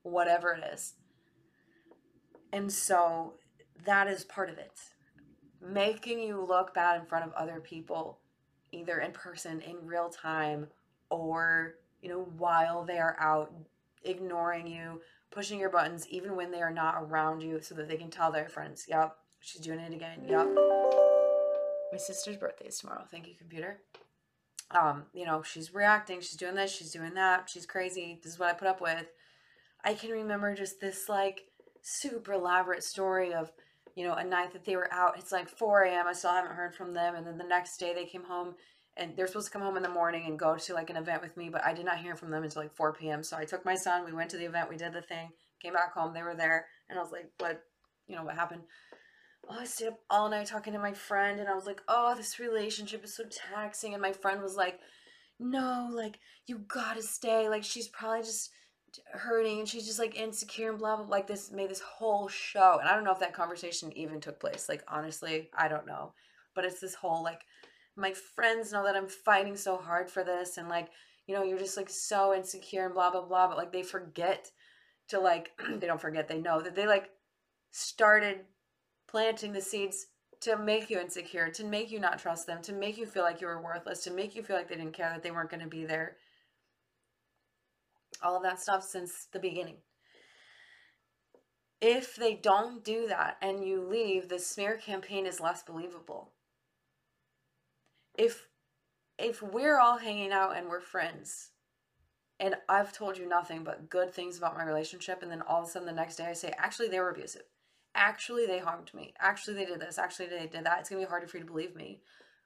whatever 0.04 0.52
it 0.52 0.64
is. 0.74 0.94
And 2.52 2.72
so 2.72 3.34
that 3.86 4.08
is 4.08 4.24
part 4.24 4.50
of 4.50 4.58
it. 4.58 4.80
Making 5.62 6.20
you 6.20 6.46
look 6.46 6.74
bad 6.74 7.00
in 7.00 7.06
front 7.06 7.26
of 7.26 7.34
other 7.34 7.60
people, 7.60 8.20
either 8.72 9.00
in 9.00 9.12
person, 9.12 9.62
in 9.62 9.86
real 9.86 10.10
time, 10.10 10.68
or, 11.10 11.76
you 12.04 12.10
know, 12.10 12.28
while 12.38 12.84
they 12.84 13.00
are 13.00 13.16
out 13.20 13.52
ignoring 14.04 14.68
you, 14.68 15.02
pushing 15.32 15.58
your 15.60 15.70
buttons, 15.70 16.06
even 16.10 16.36
when 16.36 16.52
they 16.52 16.62
are 16.62 16.70
not 16.74 16.96
around 17.02 17.42
you, 17.42 17.62
so 17.62 17.74
that 17.76 17.88
they 17.88 17.96
can 17.96 18.12
tell 18.12 18.32
their 18.32 18.50
friends, 18.50 18.86
yep, 18.90 19.16
she's 19.40 19.62
doing 19.62 19.80
it 19.80 19.94
again. 19.94 20.20
Yep. 20.28 20.48
My 21.92 21.98
sister's 21.98 22.38
birthday 22.38 22.68
is 22.68 22.78
tomorrow. 22.78 23.06
Thank 23.10 23.28
you, 23.28 23.36
computer. 23.40 23.80
um, 24.72 25.04
you 25.14 25.26
know, 25.26 25.42
she's 25.44 25.74
reacting, 25.74 26.20
she's 26.20 26.36
doing 26.38 26.56
this, 26.56 26.72
she's 26.76 26.92
doing 26.92 27.14
that, 27.14 27.50
she's 27.50 27.66
crazy. 27.66 28.20
This 28.24 28.34
is 28.34 28.40
what 28.40 28.50
I 28.50 28.54
put 28.54 28.68
up 28.68 28.82
with. 28.82 29.06
I 29.84 29.94
can 29.94 30.12
remember 30.12 30.56
just 30.56 30.80
this 30.80 31.08
like 31.10 31.42
super 31.82 32.34
elaborate 32.34 32.84
story 32.84 33.34
of, 33.34 33.52
you 33.96 34.06
know, 34.08 34.14
a 34.14 34.24
night 34.24 34.54
that 34.54 34.66
they 34.66 34.76
were 34.76 34.92
out. 34.92 35.18
It's 35.18 35.32
like 35.32 35.48
4 35.50 35.84
a.m. 35.84 36.08
I 36.08 36.14
still 36.14 36.32
haven't 36.32 36.56
heard 36.56 36.74
from 36.74 36.94
them. 36.94 37.16
And 37.16 37.28
then 37.28 37.38
the 37.38 37.44
next 37.44 37.78
day 37.78 37.94
they 37.94 38.06
came 38.06 38.24
home 38.24 38.56
and 38.98 39.16
they're 39.16 39.28
supposed 39.28 39.48
to 39.48 39.52
come 39.52 39.62
home 39.62 39.78
in 39.78 39.84
the 39.84 39.90
morning 39.90 40.26
and 40.28 40.38
go 40.38 40.56
to 40.56 40.74
like 40.74 40.90
an 40.90 40.98
event 40.98 41.22
with 41.22 41.36
me, 41.36 41.50
but 41.50 41.64
I 41.66 41.74
did 41.74 41.86
not 41.86 42.00
hear 42.00 42.16
from 42.16 42.32
them 42.32 42.44
until 42.44 42.62
like 42.62 42.76
4 42.76 42.94
p.m. 42.94 43.24
So 43.24 43.38
I 43.38 43.46
took 43.46 43.66
my 43.66 43.76
son, 43.76 44.06
we 44.06 44.14
went 44.14 44.30
to 44.32 44.38
the 44.38 44.46
event, 44.46 44.70
we 44.70 44.78
did 44.78 44.94
the 44.94 45.02
thing, 45.02 45.30
came 45.62 45.74
back 45.74 45.94
home, 45.94 46.14
they 46.14 46.22
were 46.22 46.36
there, 46.36 46.68
and 46.90 47.00
I 47.00 47.02
was 47.02 47.12
like, 47.12 47.30
what, 47.40 47.64
you 48.08 48.16
know, 48.16 48.24
what 48.24 48.36
happened? 48.36 48.64
Oh, 49.50 49.58
I 49.60 49.66
stayed 49.66 49.88
up 49.88 50.00
all 50.10 50.30
night 50.30 50.48
talking 50.48 50.74
to 50.74 50.80
my 50.80 50.94
friend, 50.94 51.40
and 51.40 51.50
I 51.50 51.56
was 51.56 51.66
like, 51.66 51.82
oh, 51.88 52.16
this 52.16 52.40
relationship 52.40 53.04
is 53.04 53.16
so 53.16 53.24
taxing. 53.52 53.94
And 53.94 54.02
my 54.02 54.14
friend 54.14 54.42
was 54.42 54.56
like, 54.56 54.80
no, 55.40 55.90
like, 55.92 56.20
you 56.48 56.60
gotta 56.60 57.02
stay. 57.02 57.50
Like, 57.50 57.64
she's 57.64 57.88
probably 57.88 58.22
just 58.22 58.52
hurting 59.12 59.60
and 59.60 59.68
she's 59.68 59.88
just 59.88 60.00
like 60.00 60.16
insecure 60.16 60.70
and 60.70 60.78
blah 60.78 60.96
blah 60.96 61.06
like 61.06 61.26
this 61.26 61.52
made 61.52 61.70
this 61.70 61.80
whole 61.80 62.28
show 62.28 62.78
and 62.80 62.88
i 62.88 62.94
don't 62.94 63.04
know 63.04 63.12
if 63.12 63.20
that 63.20 63.34
conversation 63.34 63.92
even 63.98 64.20
took 64.20 64.40
place 64.40 64.70
like 64.70 64.84
honestly 64.88 65.50
i 65.58 65.68
don't 65.68 65.88
know 65.88 66.14
but 66.54 66.64
it's 66.64 66.80
this 66.80 66.94
whole 66.94 67.24
like 67.24 67.42
my 67.96 68.14
friends 68.14 68.72
know 68.72 68.84
that 68.84 68.96
i'm 68.96 69.08
fighting 69.08 69.56
so 69.56 69.78
hard 69.78 70.10
for 70.10 70.24
this 70.24 70.58
and 70.58 70.70
like 70.70 70.90
you 71.28 71.36
know 71.36 71.44
you're 71.44 71.60
just 71.60 71.78
like 71.78 71.90
so 71.90 72.34
insecure 72.34 72.86
and 72.86 72.94
blah 72.94 73.12
blah 73.12 73.26
blah 73.26 73.48
but 73.48 73.58
like 73.58 73.72
they 73.72 73.84
forget 73.84 74.52
to 75.08 75.20
like 75.20 75.52
they 75.80 75.88
don't 75.88 76.02
forget 76.02 76.28
they 76.28 76.40
know 76.40 76.62
that 76.62 76.76
they 76.76 76.88
like 76.88 77.10
started 77.72 78.40
planting 79.08 79.54
the 79.54 79.62
seeds 79.62 80.08
to 80.42 80.58
make 80.58 80.90
you 80.90 81.00
insecure 81.00 81.50
to 81.50 81.64
make 81.64 81.92
you 81.92 82.00
not 82.00 82.20
trust 82.20 82.48
them 82.48 82.62
to 82.62 82.74
make 82.74 82.98
you 82.98 83.06
feel 83.06 83.24
like 83.24 83.40
you 83.40 83.48
were 83.48 83.62
worthless 83.62 84.04
to 84.04 84.12
make 84.12 84.36
you 84.36 84.44
feel 84.44 84.56
like 84.56 84.68
they 84.68 84.76
didn't 84.76 84.94
care 84.94 85.10
that 85.10 85.24
they 85.24 85.32
weren't 85.32 85.50
going 85.50 85.64
to 85.64 85.70
be 85.70 85.86
there 85.86 86.18
all 88.24 88.38
of 88.38 88.44
that 88.44 88.60
stuff 88.60 88.84
since 88.84 89.28
the 89.32 89.40
beginning. 89.40 89.78
If 91.82 92.16
they 92.16 92.36
don't 92.36 92.84
do 92.84 93.08
that 93.08 93.38
and 93.42 93.66
you 93.66 93.82
leave, 93.82 94.30
the 94.30 94.40
smear 94.40 94.78
campaign 94.78 95.26
is 95.26 95.42
less 95.42 95.64
believable. 95.64 96.32
If 98.16 98.48
if 99.18 99.42
we're 99.42 99.80
all 99.80 99.98
hanging 99.98 100.32
out 100.32 100.56
and 100.56 100.68
we're 100.68 100.82
friends 100.82 101.50
and 102.40 102.56
I've 102.68 102.92
told 102.92 103.18
you 103.18 103.28
nothing 103.28 103.64
but 103.64 103.90
good 103.90 104.14
things 104.14 104.38
about 104.38 104.58
my 104.58 104.66
relationship 104.66 105.22
and 105.22 105.32
then 105.32 105.42
all 105.44 105.62
of 105.62 105.68
a 105.68 105.72
sudden 105.72 105.88
the 105.88 105.94
next 105.94 106.16
day 106.16 106.26
I 106.26 106.34
say 106.34 106.54
actually 106.58 106.90
they 106.90 107.00
were 107.00 107.12
abusive. 107.12 107.44
Actually 107.96 108.46
they 108.46 108.60
harmed 108.60 108.94
me. 108.94 109.14
Actually 109.20 109.56
they 109.56 109.66
did 109.66 109.80
this. 109.80 109.98
Actually 109.98 110.28
they 110.28 110.48
did 110.48 110.66
that. 110.66 110.80
It's 110.80 110.90
gonna 110.90 111.02
be 111.02 111.08
harder 111.08 111.28
for 111.28 111.38
you 111.38 111.44
to 111.44 111.50
believe 111.50 111.76
me. 111.76 112.02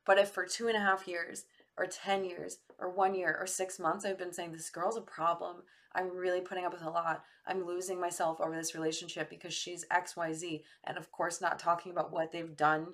But 0.05 0.17
if 0.17 0.29
for 0.29 0.45
two 0.45 0.67
and 0.67 0.77
a 0.77 0.81
half 0.81 1.07
years 1.07 1.45
or 1.77 1.85
10 1.85 2.25
years 2.25 2.57
or 2.79 2.89
one 2.89 3.13
year 3.13 3.37
or 3.39 3.45
six 3.45 3.79
months, 3.79 4.05
I've 4.05 4.17
been 4.17 4.33
saying 4.33 4.51
this 4.51 4.69
girl's 4.69 4.97
a 4.97 5.01
problem. 5.01 5.57
I'm 5.93 6.15
really 6.15 6.41
putting 6.41 6.65
up 6.65 6.73
with 6.73 6.83
a 6.83 6.89
lot. 6.89 7.23
I'm 7.45 7.65
losing 7.65 7.99
myself 7.99 8.39
over 8.39 8.55
this 8.55 8.75
relationship 8.75 9.29
because 9.29 9.53
she's 9.53 9.85
XYZ. 9.91 10.63
And 10.83 10.97
of 10.97 11.11
course, 11.11 11.41
not 11.41 11.59
talking 11.59 11.91
about 11.91 12.11
what 12.11 12.31
they've 12.31 12.55
done 12.55 12.87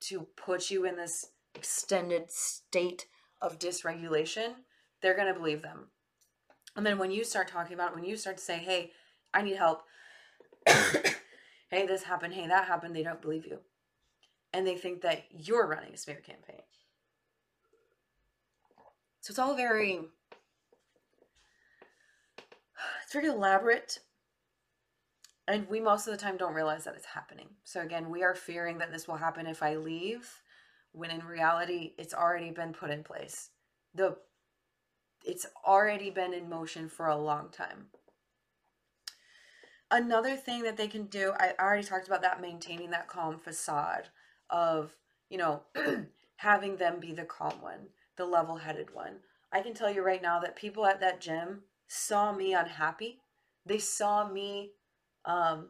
to 0.00 0.26
put 0.36 0.70
you 0.70 0.84
in 0.84 0.96
this 0.96 1.26
extended 1.56 2.30
state 2.30 3.06
of 3.40 3.58
dysregulation, 3.58 4.54
they're 5.02 5.16
going 5.16 5.32
to 5.32 5.38
believe 5.38 5.62
them. 5.62 5.88
And 6.76 6.84
then 6.84 6.98
when 6.98 7.10
you 7.10 7.24
start 7.24 7.48
talking 7.48 7.74
about 7.74 7.90
it, 7.90 7.94
when 7.94 8.04
you 8.04 8.16
start 8.16 8.36
to 8.36 8.42
say, 8.42 8.58
hey, 8.58 8.92
I 9.32 9.42
need 9.42 9.56
help, 9.56 9.82
hey, 10.66 11.86
this 11.86 12.02
happened, 12.02 12.34
hey, 12.34 12.46
that 12.46 12.66
happened, 12.66 12.94
they 12.94 13.02
don't 13.02 13.22
believe 13.22 13.46
you. 13.46 13.60
And 14.52 14.66
they 14.66 14.76
think 14.76 15.00
that 15.02 15.24
you're 15.30 15.66
running 15.66 15.94
a 15.94 15.96
smear 15.96 16.16
campaign. 16.16 16.62
So 19.20 19.32
it's 19.32 19.38
all 19.38 19.56
very, 19.56 20.00
it's 23.02 23.12
very 23.12 23.28
elaborate. 23.28 23.98
And 25.48 25.68
we 25.68 25.80
most 25.80 26.06
of 26.06 26.12
the 26.12 26.18
time 26.18 26.36
don't 26.36 26.54
realize 26.54 26.84
that 26.84 26.94
it's 26.94 27.06
happening. 27.06 27.48
So 27.64 27.80
again, 27.80 28.10
we 28.10 28.22
are 28.22 28.34
fearing 28.34 28.78
that 28.78 28.92
this 28.92 29.08
will 29.08 29.16
happen 29.16 29.46
if 29.46 29.62
I 29.62 29.76
leave, 29.76 30.28
when 30.96 31.10
in 31.10 31.24
reality, 31.24 31.92
it's 31.98 32.14
already 32.14 32.50
been 32.50 32.72
put 32.72 32.90
in 32.90 33.04
place. 33.04 33.50
The 33.94 34.16
it's 35.24 35.46
already 35.66 36.10
been 36.10 36.32
in 36.32 36.48
motion 36.48 36.88
for 36.88 37.08
a 37.08 37.16
long 37.16 37.50
time. 37.50 37.86
Another 39.90 40.36
thing 40.36 40.62
that 40.62 40.76
they 40.76 40.88
can 40.88 41.06
do, 41.06 41.32
I 41.38 41.52
already 41.60 41.82
talked 41.82 42.06
about 42.06 42.22
that 42.22 42.40
maintaining 42.40 42.90
that 42.90 43.08
calm 43.08 43.38
facade 43.38 44.08
of, 44.50 44.96
you 45.28 45.38
know, 45.38 45.62
having 46.36 46.76
them 46.76 47.00
be 47.00 47.12
the 47.12 47.24
calm 47.24 47.60
one 47.60 47.88
the 48.16 48.24
level 48.24 48.56
headed 48.56 48.94
one. 48.94 49.16
I 49.52 49.60
can 49.60 49.74
tell 49.74 49.92
you 49.92 50.02
right 50.02 50.22
now 50.22 50.40
that 50.40 50.56
people 50.56 50.86
at 50.86 51.00
that 51.00 51.20
gym 51.20 51.62
saw 51.86 52.32
me 52.32 52.54
unhappy. 52.54 53.20
They 53.64 53.78
saw 53.78 54.28
me. 54.28 54.72
Um, 55.24 55.68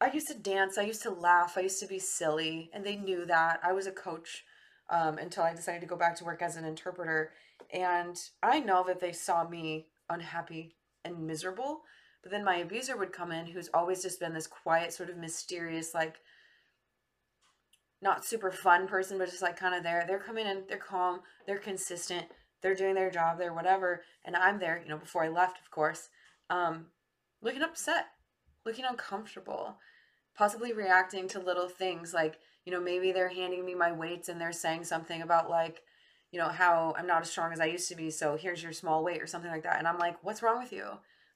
I 0.00 0.10
used 0.12 0.28
to 0.28 0.34
dance. 0.34 0.78
I 0.78 0.82
used 0.82 1.02
to 1.02 1.10
laugh. 1.10 1.54
I 1.56 1.60
used 1.60 1.80
to 1.80 1.86
be 1.86 1.98
silly. 1.98 2.70
And 2.72 2.84
they 2.84 2.96
knew 2.96 3.26
that. 3.26 3.60
I 3.62 3.72
was 3.72 3.86
a 3.86 3.92
coach 3.92 4.44
um, 4.88 5.18
until 5.18 5.42
I 5.42 5.54
decided 5.54 5.80
to 5.82 5.86
go 5.86 5.96
back 5.96 6.16
to 6.16 6.24
work 6.24 6.42
as 6.42 6.56
an 6.56 6.64
interpreter. 6.64 7.32
And 7.72 8.16
I 8.42 8.60
know 8.60 8.84
that 8.86 9.00
they 9.00 9.12
saw 9.12 9.46
me 9.46 9.86
unhappy 10.08 10.76
and 11.04 11.26
miserable. 11.26 11.82
But 12.22 12.32
then 12.32 12.44
my 12.44 12.56
abuser 12.56 12.96
would 12.96 13.12
come 13.12 13.32
in, 13.32 13.46
who's 13.46 13.70
always 13.72 14.02
just 14.02 14.20
been 14.20 14.34
this 14.34 14.46
quiet, 14.46 14.92
sort 14.92 15.10
of 15.10 15.16
mysterious, 15.16 15.94
like 15.94 16.16
not 18.02 18.24
super 18.24 18.50
fun 18.50 18.86
person, 18.86 19.18
but 19.18 19.30
just 19.30 19.42
like 19.42 19.58
kind 19.58 19.74
of 19.74 19.82
there. 19.82 20.04
They're 20.06 20.18
coming 20.18 20.46
in, 20.46 20.64
they're 20.68 20.78
calm, 20.78 21.20
they're 21.46 21.58
consistent, 21.58 22.26
they're 22.62 22.74
doing 22.74 22.94
their 22.94 23.10
job, 23.10 23.38
they're 23.38 23.54
whatever. 23.54 24.02
And 24.24 24.36
I'm 24.36 24.58
there, 24.58 24.80
you 24.82 24.88
know, 24.88 24.98
before 24.98 25.24
I 25.24 25.28
left, 25.28 25.60
of 25.60 25.70
course, 25.70 26.08
um, 26.48 26.86
looking 27.42 27.62
upset, 27.62 28.06
looking 28.64 28.84
uncomfortable, 28.84 29.76
possibly 30.36 30.72
reacting 30.72 31.28
to 31.28 31.40
little 31.40 31.68
things 31.68 32.12
like, 32.14 32.38
you 32.64 32.72
know, 32.72 32.80
maybe 32.80 33.12
they're 33.12 33.28
handing 33.28 33.64
me 33.64 33.74
my 33.74 33.92
weights 33.92 34.28
and 34.28 34.40
they're 34.40 34.52
saying 34.52 34.84
something 34.84 35.22
about 35.22 35.50
like, 35.50 35.82
you 36.30 36.38
know, 36.38 36.48
how 36.48 36.94
I'm 36.96 37.06
not 37.06 37.22
as 37.22 37.30
strong 37.30 37.52
as 37.52 37.60
I 37.60 37.66
used 37.66 37.88
to 37.88 37.96
be. 37.96 38.10
So 38.10 38.36
here's 38.36 38.62
your 38.62 38.72
small 38.72 39.02
weight 39.02 39.22
or 39.22 39.26
something 39.26 39.50
like 39.50 39.64
that. 39.64 39.78
And 39.78 39.88
I'm 39.88 39.98
like, 39.98 40.22
what's 40.22 40.42
wrong 40.42 40.62
with 40.62 40.72
you? 40.72 40.86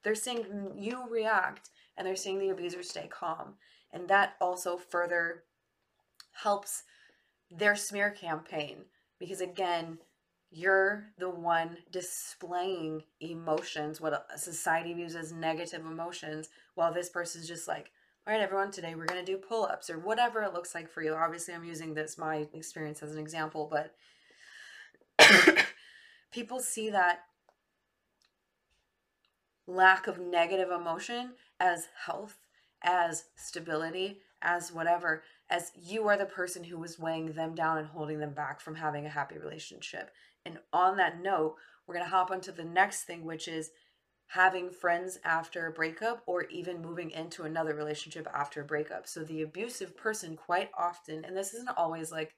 They're 0.02 0.14
seeing 0.14 0.73
you 0.76 1.09
react 1.11 1.71
and 1.97 2.07
they're 2.07 2.16
seeing 2.16 2.38
the 2.38 2.50
abuser 2.50 2.83
stay 2.83 3.09
calm. 3.09 3.54
And 3.93 4.09
that 4.09 4.35
also 4.40 4.76
further 4.76 5.45
helps 6.33 6.83
their 7.50 7.76
smear 7.76 8.11
campaign 8.11 8.78
because 9.19 9.40
again 9.40 9.99
you're 10.50 11.07
the 11.19 11.31
one 11.31 11.76
displaying 11.90 13.02
emotions 13.21 14.00
what 14.00 14.12
uh, 14.12 14.37
society 14.37 14.93
views 14.95 15.14
as 15.14 15.33
negative 15.33 15.81
emotions 15.81 16.49
while 16.75 16.93
this 16.93 17.09
person's 17.09 17.49
just 17.49 17.69
like 17.69 17.90
all 18.26 18.33
right 18.33 18.43
everyone 18.43 18.71
today 18.71 18.95
we're 18.95 19.07
going 19.07 19.25
to 19.25 19.33
do 19.33 19.38
pull-ups 19.38 19.90
or 19.90 19.99
whatever 19.99 20.43
it 20.43 20.52
looks 20.52 20.75
like 20.75 20.90
for 20.90 21.02
you 21.02 21.14
obviously 21.14 21.54
i'm 21.54 21.64
using 21.64 21.95
this 21.95 22.19
my 22.19 22.47
experience 22.52 23.02
as 23.02 23.12
an 23.12 23.21
example 23.21 23.71
but 23.71 23.95
people 26.33 26.61
see 26.61 26.90
that 26.90 27.21
lack 29.66 30.07
of 30.07 30.19
negative 30.19 30.71
emotion 30.71 31.33
as 31.61 31.88
health 32.07 32.38
as 32.83 33.25
stability 33.37 34.19
as 34.43 34.73
whatever 34.73 35.23
as 35.50 35.73
you 35.81 36.09
are 36.09 36.16
the 36.16 36.25
person 36.25 36.64
who 36.64 36.78
was 36.78 36.99
weighing 36.99 37.33
them 37.33 37.54
down 37.54 37.78
and 37.78 37.88
holding 37.88 38.19
them 38.19 38.33
back 38.33 38.61
from 38.61 38.76
having 38.76 39.07
a 39.07 39.11
happy 39.11 39.38
relationship. 39.38 40.11
And 40.45 40.59
on 40.73 40.97
that 40.97 41.23
note, 41.23 41.57
we're 41.87 41.95
going 41.95 42.07
to 42.07 42.11
hop 42.11 42.31
onto 42.31 42.52
the 42.52 42.64
next 42.64 43.04
thing, 43.04 43.25
which 43.25 43.49
is 43.49 43.71
having 44.28 44.71
friends 44.71 45.19
after 45.25 45.66
a 45.66 45.73
breakup 45.73 46.23
or 46.26 46.45
even 46.45 46.83
moving 46.83 47.11
into 47.11 47.45
another 47.45 47.75
relationship 47.75 48.26
after 48.35 48.62
a 48.62 48.64
breakup. 48.64 49.07
So 49.07 49.23
the 49.23 49.43
abusive 49.43 49.97
person, 49.97 50.37
quite 50.37 50.71
often, 50.76 51.25
and 51.25 51.37
this 51.37 51.54
isn't 51.54 51.76
always 51.76 52.11
like 52.11 52.35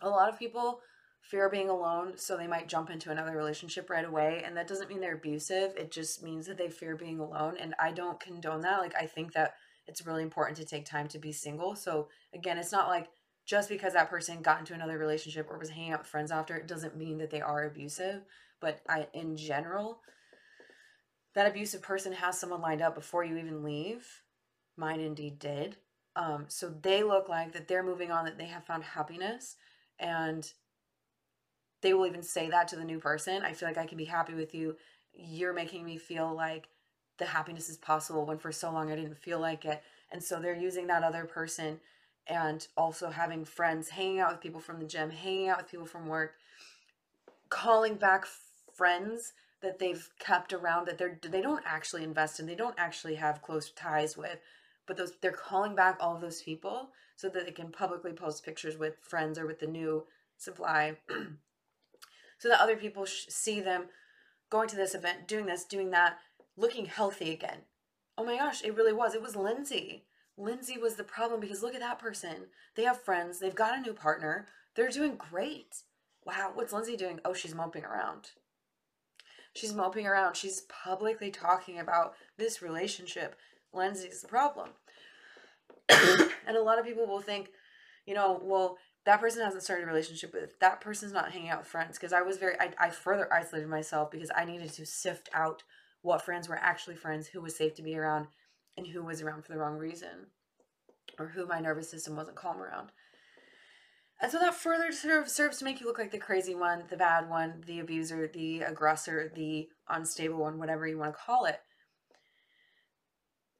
a 0.00 0.08
lot 0.08 0.28
of 0.28 0.38
people 0.38 0.80
fear 1.20 1.48
being 1.48 1.68
alone, 1.68 2.14
so 2.16 2.36
they 2.36 2.46
might 2.46 2.68
jump 2.68 2.90
into 2.90 3.10
another 3.10 3.36
relationship 3.36 3.88
right 3.88 4.04
away. 4.04 4.42
And 4.44 4.56
that 4.56 4.66
doesn't 4.66 4.88
mean 4.88 5.00
they're 5.00 5.14
abusive, 5.14 5.74
it 5.76 5.90
just 5.90 6.22
means 6.22 6.46
that 6.46 6.58
they 6.58 6.68
fear 6.68 6.96
being 6.96 7.20
alone. 7.20 7.56
And 7.58 7.74
I 7.80 7.92
don't 7.92 8.20
condone 8.20 8.60
that. 8.62 8.80
Like, 8.80 8.94
I 8.96 9.06
think 9.06 9.32
that 9.32 9.54
it's 9.86 10.06
really 10.06 10.22
important 10.22 10.56
to 10.58 10.64
take 10.64 10.84
time 10.84 11.08
to 11.08 11.18
be 11.18 11.32
single. 11.32 11.74
So 11.74 12.08
again, 12.34 12.58
it's 12.58 12.72
not 12.72 12.88
like 12.88 13.08
just 13.46 13.68
because 13.68 13.94
that 13.94 14.10
person 14.10 14.42
got 14.42 14.60
into 14.60 14.74
another 14.74 14.98
relationship 14.98 15.48
or 15.50 15.58
was 15.58 15.70
hanging 15.70 15.92
out 15.92 16.00
with 16.00 16.08
friends 16.08 16.30
after 16.30 16.56
it 16.56 16.68
doesn't 16.68 16.96
mean 16.96 17.18
that 17.18 17.30
they 17.30 17.40
are 17.40 17.64
abusive. 17.64 18.22
But 18.60 18.80
I 18.88 19.08
in 19.12 19.36
general, 19.36 20.00
that 21.34 21.46
abusive 21.46 21.82
person 21.82 22.12
has 22.12 22.38
someone 22.38 22.60
lined 22.60 22.82
up 22.82 22.94
before 22.94 23.24
you 23.24 23.36
even 23.36 23.62
leave. 23.62 24.22
Mine 24.76 25.00
indeed 25.00 25.38
did. 25.38 25.76
Um, 26.14 26.44
so 26.48 26.68
they 26.68 27.02
look 27.02 27.28
like 27.28 27.52
that 27.52 27.68
they're 27.68 27.82
moving 27.82 28.10
on, 28.10 28.24
that 28.26 28.38
they 28.38 28.46
have 28.46 28.64
found 28.64 28.84
happiness, 28.84 29.56
and 29.98 30.50
they 31.80 31.94
will 31.94 32.06
even 32.06 32.22
say 32.22 32.50
that 32.50 32.68
to 32.68 32.76
the 32.76 32.84
new 32.84 32.98
person. 32.98 33.42
I 33.42 33.54
feel 33.54 33.68
like 33.68 33.78
I 33.78 33.86
can 33.86 33.98
be 33.98 34.04
happy 34.04 34.34
with 34.34 34.54
you. 34.54 34.76
You're 35.14 35.54
making 35.54 35.84
me 35.84 35.96
feel 35.96 36.34
like 36.34 36.68
the 37.18 37.24
happiness 37.24 37.68
is 37.68 37.76
possible 37.76 38.26
when 38.26 38.38
for 38.38 38.52
so 38.52 38.70
long 38.70 38.90
I 38.90 38.96
didn't 38.96 39.18
feel 39.18 39.40
like 39.40 39.64
it. 39.64 39.82
And 40.10 40.22
so 40.22 40.38
they're 40.38 40.56
using 40.56 40.86
that 40.88 41.02
other 41.02 41.24
person 41.24 41.80
and 42.26 42.66
also 42.76 43.10
having 43.10 43.44
friends, 43.44 43.88
hanging 43.88 44.20
out 44.20 44.32
with 44.32 44.40
people 44.40 44.60
from 44.60 44.78
the 44.78 44.86
gym, 44.86 45.10
hanging 45.10 45.48
out 45.48 45.58
with 45.58 45.70
people 45.70 45.86
from 45.86 46.06
work, 46.06 46.34
calling 47.48 47.94
back 47.94 48.26
friends 48.74 49.32
that 49.62 49.78
they've 49.78 50.08
kept 50.18 50.52
around 50.52 50.86
that 50.86 50.98
they're 50.98 51.18
they 51.22 51.40
don't 51.40 51.64
actually 51.66 52.04
invest 52.04 52.38
in, 52.40 52.46
they 52.46 52.54
don't 52.54 52.78
actually 52.78 53.14
have 53.14 53.42
close 53.42 53.70
ties 53.70 54.16
with, 54.16 54.38
but 54.86 54.96
those 54.96 55.12
they're 55.20 55.32
calling 55.32 55.74
back 55.74 55.96
all 56.00 56.14
of 56.14 56.20
those 56.20 56.42
people 56.42 56.90
so 57.16 57.28
that 57.28 57.46
they 57.46 57.52
can 57.52 57.70
publicly 57.70 58.12
post 58.12 58.44
pictures 58.44 58.76
with 58.76 58.96
friends 59.00 59.38
or 59.38 59.46
with 59.46 59.60
the 59.60 59.66
new 59.66 60.04
supply 60.36 60.96
so 62.38 62.48
that 62.48 62.60
other 62.60 62.76
people 62.76 63.04
sh- 63.04 63.26
see 63.28 63.60
them 63.60 63.86
going 64.50 64.68
to 64.68 64.76
this 64.76 64.94
event, 64.94 65.28
doing 65.28 65.46
this, 65.46 65.64
doing 65.64 65.90
that, 65.90 66.18
looking 66.56 66.86
healthy 66.86 67.30
again. 67.32 67.58
Oh 68.18 68.24
my 68.24 68.36
gosh, 68.36 68.62
it 68.62 68.76
really 68.76 68.92
was. 68.92 69.14
It 69.14 69.22
was 69.22 69.36
Lindsay. 69.36 70.04
Lindsay 70.36 70.78
was 70.78 70.96
the 70.96 71.04
problem 71.04 71.40
because 71.40 71.62
look 71.62 71.74
at 71.74 71.80
that 71.80 71.98
person. 71.98 72.48
They 72.74 72.84
have 72.84 73.02
friends, 73.02 73.38
they've 73.38 73.54
got 73.54 73.78
a 73.78 73.80
new 73.80 73.92
partner, 73.92 74.48
they're 74.74 74.88
doing 74.88 75.16
great. 75.16 75.76
Wow, 76.24 76.52
what's 76.54 76.72
Lindsay 76.72 76.96
doing? 76.96 77.20
Oh, 77.24 77.34
she's 77.34 77.54
moping 77.54 77.84
around. 77.84 78.30
She's 79.54 79.74
moping 79.74 80.06
around. 80.06 80.36
She's 80.36 80.62
publicly 80.62 81.30
talking 81.30 81.78
about 81.78 82.14
this 82.38 82.62
relationship. 82.62 83.36
Lindsay's 83.72 84.22
the 84.22 84.28
problem. 84.28 84.70
and 85.88 86.56
a 86.56 86.62
lot 86.62 86.78
of 86.78 86.84
people 86.84 87.06
will 87.06 87.20
think, 87.20 87.50
you 88.06 88.14
know, 88.14 88.40
well, 88.42 88.78
that 89.04 89.20
person 89.20 89.42
hasn't 89.42 89.62
started 89.62 89.84
a 89.84 89.86
relationship 89.86 90.32
with 90.32 90.58
that 90.60 90.80
person's 90.80 91.12
not 91.12 91.32
hanging 91.32 91.50
out 91.50 91.60
with 91.60 91.68
friends 91.68 91.98
because 91.98 92.12
i 92.12 92.22
was 92.22 92.36
very 92.36 92.54
I, 92.60 92.70
I 92.78 92.90
further 92.90 93.32
isolated 93.32 93.68
myself 93.68 94.10
because 94.10 94.30
i 94.36 94.44
needed 94.44 94.72
to 94.74 94.86
sift 94.86 95.28
out 95.32 95.62
what 96.02 96.22
friends 96.22 96.48
were 96.48 96.56
actually 96.56 96.96
friends 96.96 97.28
who 97.28 97.40
was 97.40 97.56
safe 97.56 97.74
to 97.74 97.82
be 97.82 97.96
around 97.96 98.28
and 98.76 98.86
who 98.86 99.02
was 99.02 99.22
around 99.22 99.44
for 99.44 99.52
the 99.52 99.58
wrong 99.58 99.76
reason 99.76 100.28
or 101.18 101.28
who 101.28 101.46
my 101.46 101.60
nervous 101.60 101.90
system 101.90 102.16
wasn't 102.16 102.36
calm 102.36 102.60
around 102.60 102.90
and 104.22 104.32
so 104.32 104.38
that 104.38 104.54
further 104.54 104.90
sort 104.92 105.20
of 105.20 105.28
serves 105.28 105.58
to 105.58 105.64
make 105.64 105.80
you 105.80 105.86
look 105.86 105.98
like 105.98 106.12
the 106.12 106.18
crazy 106.18 106.54
one 106.54 106.84
the 106.88 106.96
bad 106.96 107.28
one 107.28 107.62
the 107.66 107.80
abuser 107.80 108.26
the 108.32 108.62
aggressor 108.62 109.30
the 109.34 109.68
unstable 109.90 110.38
one 110.38 110.58
whatever 110.58 110.86
you 110.86 110.96
want 110.96 111.12
to 111.12 111.18
call 111.26 111.44
it 111.44 111.60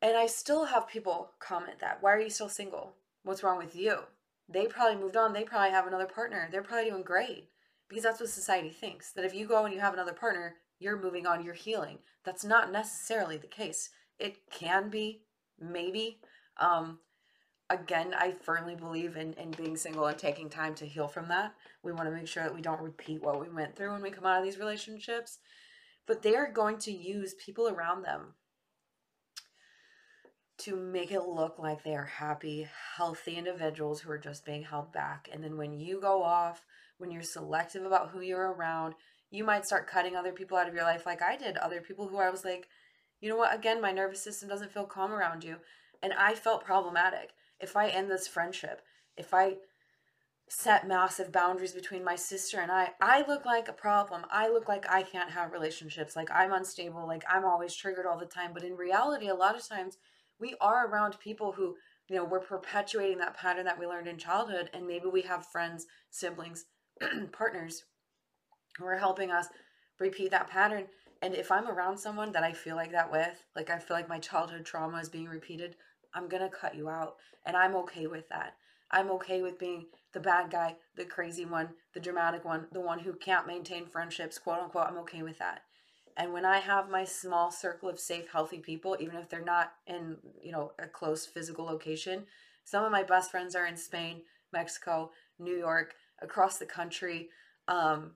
and 0.01 0.17
i 0.17 0.27
still 0.27 0.65
have 0.67 0.89
people 0.89 1.33
comment 1.39 1.79
that 1.81 1.99
why 2.01 2.13
are 2.13 2.21
you 2.21 2.31
still 2.31 2.49
single 2.49 2.95
what's 3.25 3.43
wrong 3.43 3.59
with 3.59 3.77
you 3.77 3.99
they 4.53 4.67
probably 4.67 5.01
moved 5.01 5.17
on. 5.17 5.33
They 5.33 5.45
probably 5.45 5.71
have 5.71 5.87
another 5.87 6.07
partner. 6.07 6.49
They're 6.51 6.63
probably 6.63 6.91
doing 6.91 7.03
great 7.03 7.49
because 7.89 8.05
that's 8.05 8.21
what 8.21 8.29
society 8.29 8.71
thinks 8.71 9.13
that 9.13 9.25
if 9.25 9.35
you 9.35 9.47
go 9.47 9.65
and 9.65 9.75
you 9.75 9.81
have 9.81 9.95
another 9.95 10.13
partner, 10.13 10.57
you're 10.79 11.01
moving 11.01 11.27
on, 11.27 11.45
you're 11.45 11.55
healing. 11.55 11.99
That's 12.25 12.45
not 12.45 12.73
necessarily 12.73 13.37
the 13.37 13.47
case. 13.47 13.91
It 14.19 14.51
can 14.51 14.91
be, 14.91 15.23
maybe. 15.59 16.19
Um, 16.61 16.99
again, 17.71 18.15
I 18.17 18.33
firmly 18.33 18.75
believe 18.75 19.17
in, 19.17 19.35
in 19.35 19.51
being 19.53 19.77
single 19.77 20.07
and 20.07 20.19
taking 20.19 20.49
time 20.49 20.75
to 20.77 20.87
heal 20.87 21.09
from 21.09 21.29
that. 21.29 21.55
We 21.83 21.93
want 21.93 22.09
to 22.09 22.15
make 22.15 22.29
sure 22.29 22.43
that 22.43 22.55
we 22.55 22.63
don't 22.63 22.81
repeat 22.81 23.23
what 23.23 23.41
we 23.41 23.49
went 23.49 23.77
through 23.77 23.93
when 23.93 24.03
we 24.03 24.11
come 24.11 24.27
out 24.27 24.39
of 24.39 24.45
these 24.45 24.59
relationships. 24.59 25.39
But 26.07 26.23
they 26.23 26.35
are 26.35 26.51
going 26.51 26.79
to 26.79 26.93
use 26.93 27.35
people 27.35 27.69
around 27.69 28.03
them 28.03 28.35
to 30.59 30.77
make 30.77 31.11
it 31.11 31.23
look 31.23 31.59
like 31.59 31.83
they 31.83 31.95
are 31.95 32.05
happy, 32.05 32.69
healthy 32.97 33.37
individuals 33.37 34.01
who 34.01 34.11
are 34.11 34.19
just 34.19 34.45
being 34.45 34.63
held 34.63 34.93
back. 34.93 35.29
And 35.33 35.43
then 35.43 35.57
when 35.57 35.81
you 35.81 36.01
go 36.01 36.23
off, 36.23 36.65
when 36.99 37.11
you're 37.11 37.23
selective 37.23 37.85
about 37.85 38.11
who 38.11 38.21
you're 38.21 38.53
around, 38.53 38.95
you 39.31 39.45
might 39.45 39.67
start 39.67 39.89
cutting 39.89 40.15
other 40.15 40.33
people 40.33 40.57
out 40.57 40.69
of 40.69 40.75
your 40.75 40.85
life 40.85 41.07
like 41.07 41.23
I 41.23 41.37
did. 41.37 41.57
Other 41.57 41.81
people 41.81 42.07
who 42.07 42.19
I 42.19 42.31
was 42.31 42.45
like, 42.45 42.69
you 43.21 43.29
know 43.29 43.37
what, 43.37 43.55
again, 43.55 43.81
my 43.81 43.93
nervous 43.93 44.23
system 44.23 44.49
doesn't 44.49 44.73
feel 44.73 44.85
calm 44.85 45.13
around 45.13 45.43
you. 45.43 45.57
And 46.03 46.13
I 46.13 46.35
felt 46.35 46.65
problematic. 46.65 47.31
If 47.63 47.77
I 47.77 47.89
end 47.89 48.11
this 48.11 48.29
friendship, 48.29 48.83
if 49.17 49.33
I 49.33 49.57
set 50.49 50.87
massive 50.87 51.33
boundaries 51.33 51.73
between 51.73 52.05
my 52.05 52.15
sister 52.15 52.61
and 52.61 52.71
I, 52.71 52.91
I 53.01 53.25
look 53.27 53.47
like 53.47 53.69
a 53.69 53.73
problem. 53.73 54.27
I 54.31 54.49
look 54.49 54.69
like 54.69 54.85
I 54.91 55.03
can't 55.03 55.31
have 55.31 55.53
relationships, 55.53 56.15
like 56.15 56.31
I'm 56.31 56.53
unstable, 56.53 57.07
like 57.07 57.25
I'm 57.27 57.47
always 57.47 57.75
triggered 57.75 58.05
all 58.05 58.19
the 58.19 58.27
time. 58.27 58.53
But 58.53 58.65
in 58.65 58.77
reality, 58.77 59.29
a 59.29 59.35
lot 59.35 59.57
of 59.57 59.67
times, 59.67 59.97
we 60.39 60.55
are 60.61 60.87
around 60.87 61.19
people 61.21 61.53
who 61.53 61.77
you 62.09 62.17
know 62.17 62.25
we're 62.25 62.41
perpetuating 62.41 63.19
that 63.19 63.37
pattern 63.37 63.65
that 63.65 63.79
we 63.79 63.87
learned 63.87 64.09
in 64.09 64.19
childhood 64.19 64.69
and 64.75 64.87
maybe 64.87 65.07
we 65.07 65.23
have 65.23 65.47
friends 65.47 65.87
siblings 66.11 66.67
partners 67.33 67.85
who 68.77 68.85
are 68.85 68.99
helping 68.99 69.31
us 69.31 69.47
repeat 70.01 70.31
that 70.31 70.51
pattern 70.51 70.87
and 71.23 71.35
if 71.35 71.51
i'm 71.51 71.69
around 71.69 71.97
someone 71.97 72.33
that 72.33 72.43
i 72.43 72.53
feel 72.53 72.77
like 72.77 72.91
that 72.91 73.11
with 73.11 73.47
like 73.55 73.71
i 73.71 73.79
feel 73.79 73.97
like 73.97 74.09
my 74.09 74.19
childhood 74.19 74.65
trauma 74.65 74.99
is 74.99 75.09
being 75.09 75.29
repeated 75.29 75.77
i'm 76.15 76.29
gonna 76.29 76.49
cut 76.49 76.75
you 76.75 76.89
out 76.89 77.17
and 77.47 77.57
i'm 77.57 77.75
okay 77.75 78.07
with 78.07 78.29
that 78.29 78.55
i'm 78.91 79.11
okay 79.11 79.43
with 79.43 79.59
being 79.59 79.87
the 80.13 80.21
bad 80.21 80.51
guy 80.51 80.77
the 80.97 81.05
crazy 81.05 81.45
one 81.45 81.69
the 81.95 82.01
dramatic 82.01 82.45
one 82.45 82.67
the 82.73 82.81
one 82.81 82.99
who 82.99 83.13
can't 83.13 83.47
maintain 83.47 83.87
friendships 83.87 84.39
quote 84.39 84.59
unquote 84.59 84.87
i'm 84.87 84.99
okay 84.99 85.23
with 85.23 85.39
that 85.39 85.63
and 86.17 86.33
when 86.33 86.45
I 86.45 86.59
have 86.59 86.91
my 86.91 87.05
small 87.05 87.51
circle 87.51 87.89
of 87.89 87.99
safe, 87.99 88.29
healthy 88.31 88.59
people, 88.59 88.97
even 89.01 89.17
if 89.17 89.29
they're 89.29 89.45
not 89.45 89.73
in, 89.87 90.19
you 90.43 90.53
know, 90.53 90.73
a 90.79 90.87
close 90.87 91.27
physical 91.27 91.65
location, 91.65 92.27
some 92.65 92.85
of 92.85 92.93
my 92.93 93.03
best 93.03 93.31
friends 93.31 93.55
are 93.55 93.67
in 93.67 93.77
Spain, 93.77 94.23
Mexico, 94.53 95.11
New 95.39 95.57
York, 95.57 95.95
across 96.21 96.59
the 96.59 96.67
country. 96.67 97.31
Um, 97.67 98.13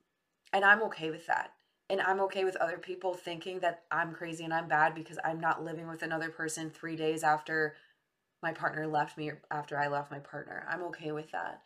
and 0.53 0.65
I'm 0.65 0.83
okay 0.85 1.11
with 1.11 1.27
that. 1.27 1.53
And 1.89 2.01
I'm 2.01 2.21
okay 2.23 2.45
with 2.45 2.57
other 2.57 2.79
people 2.79 3.15
thinking 3.15 3.61
that 3.61 3.85
I'm 3.91 4.13
crazy 4.13 4.45
and 4.45 4.53
I'm 4.53 4.69
bad 4.69 4.95
because 4.95 5.19
I'm 5.25 5.41
not 5.41 5.65
living 5.65 5.87
with 5.87 6.03
another 6.03 6.31
person 6.31 6.71
three 6.71 6.97
days 6.97 7.23
after 7.23 7.75
my 8.43 8.53
partner 8.53 8.87
left 8.87 9.17
me 9.17 9.31
or 9.31 9.41
after 9.51 9.79
I 9.79 9.89
left 9.89 10.11
my 10.11 10.19
partner. 10.19 10.67
I'm 10.69 10.83
okay 10.85 11.13
with 11.13 11.31
that. 11.31 11.63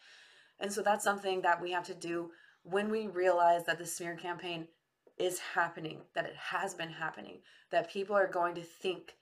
And 0.58 0.72
so 0.72 0.82
that's 0.82 1.04
something 1.04 1.40
that 1.42 1.60
we 1.60 1.72
have 1.72 1.84
to 1.84 1.94
do 1.94 2.30
when 2.62 2.90
we 2.90 3.06
realize 3.06 3.64
that 3.64 3.78
the 3.78 3.86
smear 3.86 4.14
campaign 4.14 4.68
is 5.18 5.38
happening, 5.38 6.00
that 6.14 6.26
it 6.26 6.36
has 6.36 6.74
been 6.74 6.90
happening, 6.90 7.38
that 7.70 7.90
people 7.90 8.14
are 8.14 8.28
going 8.28 8.54
to 8.54 8.62
think 8.62 9.14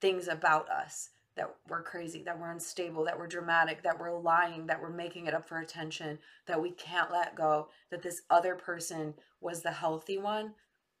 things 0.00 0.28
about 0.28 0.68
us 0.68 1.10
that 1.36 1.54
we're 1.68 1.82
crazy, 1.82 2.22
that 2.22 2.38
we're 2.38 2.50
unstable, 2.50 3.04
that 3.04 3.18
we're 3.18 3.26
dramatic, 3.26 3.82
that 3.82 3.98
we're 3.98 4.16
lying, 4.16 4.66
that 4.66 4.80
we're 4.80 4.90
making 4.90 5.26
it 5.26 5.34
up 5.34 5.46
for 5.48 5.58
attention, 5.58 6.18
that 6.46 6.60
we 6.60 6.70
can't 6.70 7.10
let 7.10 7.34
go, 7.34 7.68
that 7.90 8.02
this 8.02 8.22
other 8.30 8.54
person 8.54 9.14
was 9.40 9.62
the 9.62 9.72
healthy 9.72 10.18
one, 10.18 10.54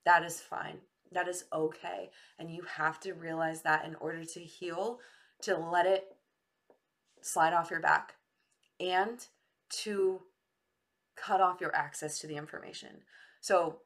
that 0.04 0.24
is 0.24 0.40
fine. 0.40 0.78
That 1.12 1.28
is 1.28 1.44
okay. 1.52 2.10
And 2.38 2.50
you 2.50 2.62
have 2.76 2.98
to 3.00 3.12
realize 3.12 3.62
that 3.62 3.84
in 3.84 3.94
order 3.96 4.24
to 4.24 4.40
heal, 4.40 4.98
to 5.42 5.56
let 5.56 5.86
it 5.86 6.16
slide 7.20 7.52
off 7.52 7.70
your 7.70 7.80
back 7.80 8.16
and 8.80 9.24
to 9.70 10.20
cut 11.16 11.40
off 11.40 11.60
your 11.60 11.74
access 11.74 12.18
to 12.18 12.26
the 12.26 12.36
information. 12.36 13.02
So 13.40 13.78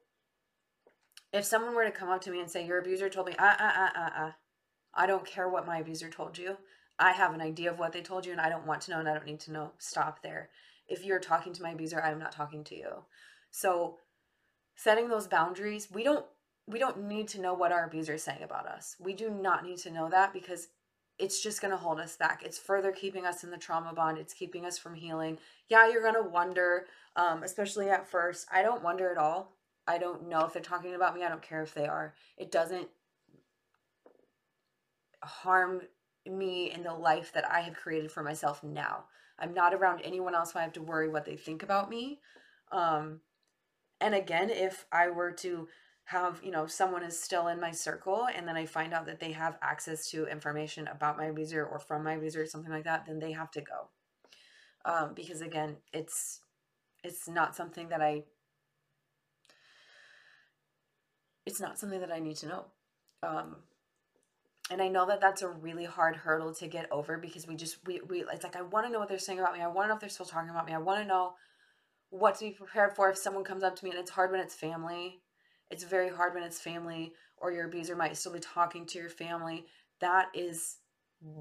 if 1.31 1.45
someone 1.45 1.75
were 1.75 1.85
to 1.85 1.91
come 1.91 2.09
up 2.09 2.21
to 2.21 2.31
me 2.31 2.39
and 2.39 2.49
say, 2.49 2.65
Your 2.65 2.79
abuser 2.79 3.09
told 3.09 3.27
me, 3.27 3.35
ah, 3.37 3.55
ah, 3.59 3.73
ah, 3.75 3.91
ah, 3.95 4.13
ah, 4.15 4.35
I 4.93 5.05
don't 5.05 5.25
care 5.25 5.49
what 5.49 5.67
my 5.67 5.79
abuser 5.79 6.09
told 6.09 6.37
you. 6.37 6.57
I 6.97 7.11
have 7.11 7.33
an 7.33 7.41
idea 7.41 7.71
of 7.71 7.79
what 7.79 7.93
they 7.93 8.01
told 8.01 8.25
you 8.25 8.31
and 8.31 8.41
I 8.41 8.49
don't 8.49 8.67
want 8.67 8.81
to 8.81 8.91
know 8.91 8.99
and 8.99 9.07
I 9.07 9.13
don't 9.13 9.25
need 9.25 9.39
to 9.41 9.51
know. 9.51 9.71
Stop 9.77 10.21
there. 10.21 10.49
If 10.87 11.05
you're 11.05 11.19
talking 11.19 11.53
to 11.53 11.63
my 11.63 11.71
abuser, 11.71 12.01
I'm 12.01 12.19
not 12.19 12.31
talking 12.31 12.63
to 12.65 12.75
you. 12.75 12.89
So 13.51 13.97
setting 14.75 15.07
those 15.07 15.27
boundaries, 15.27 15.89
we 15.91 16.03
don't 16.03 16.25
we 16.67 16.77
don't 16.77 17.07
need 17.07 17.27
to 17.29 17.41
know 17.41 17.55
what 17.55 17.71
our 17.71 17.85
abuser 17.85 18.13
is 18.13 18.23
saying 18.23 18.43
about 18.43 18.67
us. 18.67 18.95
We 18.99 19.13
do 19.13 19.29
not 19.31 19.65
need 19.65 19.77
to 19.79 19.91
know 19.91 20.07
that 20.09 20.33
because 20.33 20.67
it's 21.17 21.41
just 21.41 21.61
going 21.61 21.71
to 21.71 21.77
hold 21.77 21.99
us 21.99 22.15
back. 22.15 22.43
It's 22.45 22.59
further 22.59 22.91
keeping 22.91 23.25
us 23.25 23.43
in 23.43 23.49
the 23.49 23.57
trauma 23.57 23.91
bond. 23.93 24.19
It's 24.19 24.33
keeping 24.33 24.65
us 24.65 24.77
from 24.77 24.93
healing. 24.93 25.39
Yeah, 25.67 25.89
you're 25.89 26.03
going 26.03 26.13
to 26.13 26.29
wonder, 26.29 26.85
um, 27.15 27.41
especially 27.43 27.89
at 27.89 28.07
first. 28.07 28.47
I 28.51 28.61
don't 28.61 28.83
wonder 28.83 29.11
at 29.11 29.17
all. 29.17 29.53
I 29.87 29.97
don't 29.97 30.29
know 30.29 30.45
if 30.45 30.53
they're 30.53 30.61
talking 30.61 30.93
about 30.93 31.15
me. 31.15 31.23
I 31.23 31.29
don't 31.29 31.41
care 31.41 31.63
if 31.63 31.73
they 31.73 31.87
are. 31.87 32.13
It 32.37 32.51
doesn't 32.51 32.87
harm 35.23 35.81
me 36.25 36.71
in 36.71 36.83
the 36.83 36.93
life 36.93 37.31
that 37.33 37.49
I 37.49 37.61
have 37.61 37.75
created 37.75 38.11
for 38.11 38.23
myself 38.23 38.63
now. 38.63 39.05
I'm 39.37 39.53
not 39.53 39.73
around 39.73 40.01
anyone 40.03 40.35
else 40.35 40.55
I 40.55 40.61
have 40.61 40.73
to 40.73 40.81
worry 40.81 41.09
what 41.09 41.25
they 41.25 41.35
think 41.35 41.63
about 41.63 41.89
me. 41.89 42.19
Um, 42.71 43.21
and 44.01 44.13
again, 44.13 44.49
if 44.49 44.85
I 44.91 45.09
were 45.09 45.31
to 45.33 45.67
have, 46.05 46.41
you 46.43 46.51
know, 46.51 46.67
someone 46.67 47.03
is 47.03 47.21
still 47.21 47.47
in 47.47 47.59
my 47.59 47.71
circle 47.71 48.27
and 48.33 48.47
then 48.47 48.55
I 48.55 48.65
find 48.65 48.93
out 48.93 49.05
that 49.05 49.19
they 49.19 49.31
have 49.31 49.57
access 49.61 50.09
to 50.11 50.25
information 50.25 50.87
about 50.87 51.17
my 51.17 51.25
abuser 51.25 51.65
or 51.65 51.79
from 51.79 52.03
my 52.03 52.13
abuser 52.13 52.41
or 52.41 52.45
something 52.45 52.71
like 52.71 52.85
that, 52.85 53.05
then 53.05 53.19
they 53.19 53.31
have 53.31 53.51
to 53.51 53.61
go. 53.61 53.89
Um, 54.85 55.13
because 55.13 55.41
again, 55.41 55.77
it's 55.93 56.41
it's 57.03 57.27
not 57.27 57.55
something 57.55 57.89
that 57.89 58.01
I 58.01 58.23
it's 61.45 61.59
not 61.59 61.77
something 61.77 61.99
that 61.99 62.11
I 62.11 62.19
need 62.19 62.37
to 62.37 62.47
know. 62.47 62.65
Um, 63.23 63.57
and 64.69 64.81
I 64.81 64.87
know 64.87 65.05
that 65.07 65.21
that's 65.21 65.41
a 65.41 65.49
really 65.49 65.85
hard 65.85 66.15
hurdle 66.15 66.53
to 66.55 66.67
get 66.67 66.91
over 66.91 67.17
because 67.17 67.47
we 67.47 67.55
just 67.55 67.77
we 67.85 68.01
we 68.07 68.21
it's 68.21 68.43
like 68.43 68.55
I 68.55 68.61
want 68.61 68.85
to 68.85 68.91
know 68.91 68.99
what 68.99 69.09
they're 69.09 69.19
saying 69.19 69.39
about 69.39 69.53
me. 69.53 69.61
I 69.61 69.67
want 69.67 69.85
to 69.85 69.89
know 69.89 69.95
if 69.95 69.99
they're 69.99 70.09
still 70.09 70.25
talking 70.25 70.49
about 70.49 70.65
me. 70.65 70.73
I 70.73 70.77
want 70.77 71.01
to 71.01 71.07
know 71.07 71.33
what 72.09 72.35
to 72.35 72.45
be 72.45 72.51
prepared 72.51 72.95
for 72.95 73.09
if 73.09 73.17
someone 73.17 73.43
comes 73.43 73.63
up 73.63 73.75
to 73.75 73.85
me 73.85 73.91
and 73.91 73.99
it's 73.99 74.11
hard 74.11 74.31
when 74.31 74.39
it's 74.39 74.55
family. 74.55 75.19
It's 75.69 75.83
very 75.83 76.09
hard 76.09 76.33
when 76.33 76.43
it's 76.43 76.59
family 76.59 77.13
or 77.37 77.51
your 77.51 77.65
abuser 77.65 77.95
might 77.95 78.17
still 78.17 78.33
be 78.33 78.39
talking 78.39 78.85
to 78.87 78.99
your 78.99 79.09
family. 79.09 79.65
That 79.99 80.27
is 80.33 80.77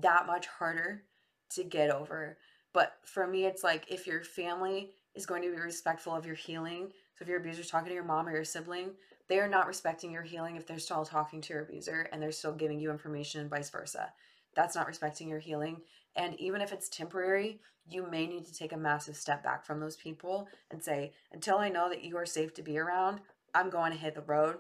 that 0.02 0.26
much 0.26 0.46
harder 0.46 1.04
to 1.50 1.64
get 1.64 1.90
over. 1.90 2.38
But 2.72 2.94
for 3.04 3.26
me, 3.26 3.46
it's 3.46 3.64
like 3.64 3.84
if 3.88 4.06
your 4.06 4.22
family 4.22 4.90
is 5.14 5.26
going 5.26 5.42
to 5.42 5.50
be 5.50 5.60
respectful 5.60 6.14
of 6.14 6.26
your 6.26 6.34
healing, 6.34 6.92
so 7.14 7.22
if 7.22 7.28
your 7.28 7.38
abuser's 7.38 7.70
talking 7.70 7.88
to 7.88 7.94
your 7.94 8.04
mom 8.04 8.28
or 8.28 8.32
your 8.32 8.44
sibling, 8.44 8.90
they 9.28 9.38
are 9.38 9.48
not 9.48 9.66
respecting 9.66 10.10
your 10.10 10.22
healing 10.22 10.56
if 10.56 10.66
they're 10.66 10.78
still 10.78 11.04
talking 11.04 11.40
to 11.42 11.52
your 11.52 11.62
abuser 11.62 12.08
and 12.12 12.22
they're 12.22 12.32
still 12.32 12.54
giving 12.54 12.80
you 12.80 12.90
information 12.90 13.40
and 13.40 13.50
vice 13.50 13.70
versa. 13.70 14.12
That's 14.54 14.74
not 14.74 14.86
respecting 14.86 15.28
your 15.28 15.38
healing. 15.38 15.82
And 16.16 16.38
even 16.40 16.60
if 16.60 16.72
it's 16.72 16.88
temporary, 16.88 17.60
you 17.88 18.06
may 18.10 18.26
need 18.26 18.46
to 18.46 18.54
take 18.54 18.72
a 18.72 18.76
massive 18.76 19.16
step 19.16 19.42
back 19.42 19.64
from 19.64 19.80
those 19.80 19.96
people 19.96 20.48
and 20.70 20.82
say, 20.82 21.12
until 21.32 21.58
I 21.58 21.68
know 21.68 21.88
that 21.88 22.04
you 22.04 22.16
are 22.16 22.26
safe 22.26 22.54
to 22.54 22.62
be 22.62 22.78
around, 22.78 23.20
I'm 23.54 23.70
going 23.70 23.92
to 23.92 23.98
hit 23.98 24.14
the 24.14 24.22
road. 24.22 24.56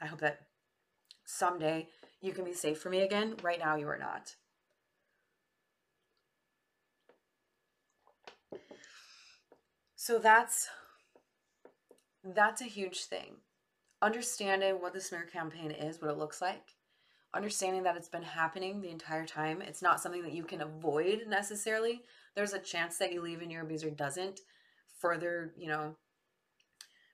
I 0.00 0.06
hope 0.06 0.20
that 0.20 0.42
someday 1.24 1.88
you 2.20 2.32
can 2.32 2.44
be 2.44 2.54
safe 2.54 2.78
for 2.78 2.90
me 2.90 3.00
again. 3.00 3.36
Right 3.42 3.58
now, 3.58 3.76
you 3.76 3.88
are 3.88 3.98
not. 3.98 4.36
So 9.96 10.18
that's 10.18 10.68
that's 12.24 12.60
a 12.60 12.66
huge 12.66 13.04
thing. 13.04 13.36
Understanding 14.00 14.74
what 14.74 14.92
the 14.92 15.00
smear 15.00 15.24
campaign 15.24 15.70
is, 15.70 16.00
what 16.00 16.10
it 16.10 16.18
looks 16.18 16.40
like, 16.40 16.74
understanding 17.34 17.82
that 17.82 17.96
it's 17.96 18.08
been 18.08 18.22
happening 18.22 18.80
the 18.80 18.90
entire 18.90 19.26
time. 19.26 19.60
It's 19.60 19.82
not 19.82 20.00
something 20.00 20.22
that 20.22 20.32
you 20.32 20.44
can 20.44 20.60
avoid 20.60 21.24
necessarily. 21.28 22.02
There's 22.34 22.52
a 22.52 22.58
chance 22.58 22.98
that 22.98 23.12
you 23.12 23.20
leave 23.20 23.42
and 23.42 23.50
your 23.50 23.62
abuser 23.62 23.90
doesn't 23.90 24.40
further, 24.98 25.52
you 25.56 25.68
know, 25.68 25.96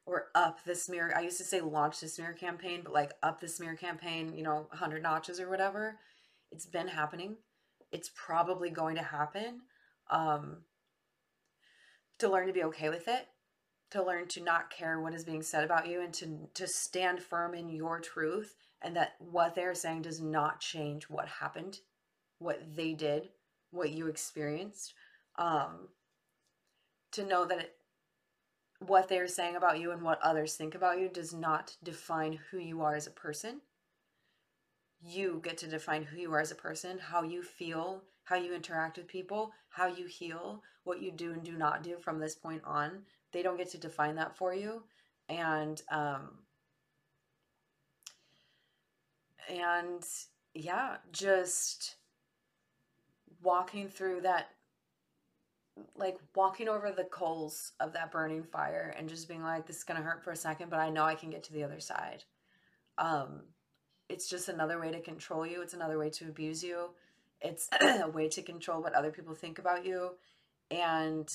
or 0.06 0.26
up 0.34 0.62
the 0.64 0.74
smear. 0.74 1.12
I 1.16 1.20
used 1.20 1.38
to 1.38 1.44
say 1.44 1.60
launch 1.60 2.00
the 2.00 2.08
smear 2.08 2.32
campaign, 2.32 2.82
but 2.84 2.92
like 2.92 3.12
up 3.22 3.40
the 3.40 3.48
smear 3.48 3.74
campaign, 3.74 4.34
you 4.36 4.42
know, 4.42 4.66
100 4.70 5.02
notches 5.02 5.40
or 5.40 5.48
whatever. 5.48 5.96
It's 6.52 6.66
been 6.66 6.88
happening. 6.88 7.36
It's 7.90 8.10
probably 8.14 8.70
going 8.70 8.96
to 8.96 9.02
happen. 9.02 9.60
Um, 10.10 10.58
to 12.18 12.28
learn 12.28 12.46
to 12.46 12.52
be 12.52 12.64
okay 12.64 12.90
with 12.90 13.08
it, 13.08 13.26
to 13.94 14.02
learn 14.02 14.26
to 14.26 14.42
not 14.42 14.70
care 14.70 15.00
what 15.00 15.14
is 15.14 15.24
being 15.24 15.42
said 15.42 15.62
about 15.62 15.86
you, 15.86 16.02
and 16.02 16.12
to 16.14 16.48
to 16.54 16.66
stand 16.66 17.22
firm 17.22 17.54
in 17.54 17.68
your 17.68 18.00
truth, 18.00 18.56
and 18.82 18.96
that 18.96 19.14
what 19.18 19.54
they're 19.54 19.74
saying 19.74 20.02
does 20.02 20.20
not 20.20 20.60
change 20.60 21.04
what 21.04 21.28
happened, 21.28 21.78
what 22.38 22.60
they 22.74 22.92
did, 22.92 23.28
what 23.70 23.90
you 23.90 24.08
experienced. 24.08 24.94
Um, 25.36 25.88
to 27.12 27.24
know 27.24 27.44
that 27.44 27.58
it, 27.58 27.76
what 28.80 29.08
they're 29.08 29.28
saying 29.28 29.54
about 29.54 29.78
you 29.78 29.92
and 29.92 30.02
what 30.02 30.20
others 30.22 30.56
think 30.56 30.74
about 30.74 30.98
you 30.98 31.08
does 31.08 31.32
not 31.32 31.76
define 31.84 32.40
who 32.50 32.58
you 32.58 32.82
are 32.82 32.96
as 32.96 33.06
a 33.06 33.12
person. 33.12 33.60
You 35.00 35.40
get 35.44 35.56
to 35.58 35.68
define 35.68 36.02
who 36.02 36.16
you 36.16 36.32
are 36.34 36.40
as 36.40 36.50
a 36.50 36.56
person, 36.56 36.98
how 36.98 37.22
you 37.22 37.42
feel, 37.42 38.02
how 38.24 38.36
you 38.36 38.54
interact 38.54 38.96
with 38.96 39.06
people, 39.06 39.52
how 39.68 39.86
you 39.86 40.06
heal, 40.06 40.62
what 40.82 41.00
you 41.00 41.12
do 41.12 41.32
and 41.32 41.44
do 41.44 41.56
not 41.56 41.84
do 41.84 41.98
from 41.98 42.18
this 42.18 42.34
point 42.34 42.62
on. 42.64 43.02
They 43.34 43.42
don't 43.42 43.58
get 43.58 43.70
to 43.72 43.78
define 43.78 44.14
that 44.14 44.34
for 44.36 44.54
you. 44.54 44.84
And 45.28 45.82
um 45.90 46.38
and 49.50 50.02
yeah, 50.54 50.96
just 51.12 51.96
walking 53.42 53.88
through 53.88 54.22
that 54.22 54.48
like 55.96 56.16
walking 56.34 56.68
over 56.68 56.90
the 56.92 57.04
coals 57.04 57.72
of 57.80 57.92
that 57.92 58.12
burning 58.12 58.44
fire 58.44 58.94
and 58.96 59.08
just 59.08 59.28
being 59.28 59.42
like 59.42 59.66
this 59.66 59.78
is 59.78 59.84
going 59.84 59.98
to 59.98 60.06
hurt 60.06 60.22
for 60.22 60.30
a 60.30 60.36
second 60.36 60.70
but 60.70 60.78
i 60.78 60.88
know 60.88 61.02
i 61.02 61.16
can 61.16 61.30
get 61.30 61.42
to 61.42 61.52
the 61.52 61.64
other 61.64 61.80
side. 61.80 62.24
Um 62.96 63.42
it's 64.08 64.28
just 64.28 64.48
another 64.48 64.78
way 64.78 64.90
to 64.90 65.00
control 65.00 65.46
you. 65.46 65.62
It's 65.62 65.74
another 65.74 65.98
way 65.98 66.10
to 66.10 66.28
abuse 66.28 66.62
you. 66.62 66.90
It's 67.40 67.68
a 67.80 68.08
way 68.08 68.28
to 68.28 68.42
control 68.42 68.82
what 68.82 68.94
other 68.94 69.10
people 69.10 69.34
think 69.34 69.58
about 69.58 69.84
you. 69.84 70.12
And 70.70 71.32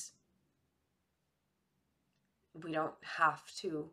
we 2.64 2.72
don't 2.72 2.94
have 3.02 3.44
to 3.58 3.90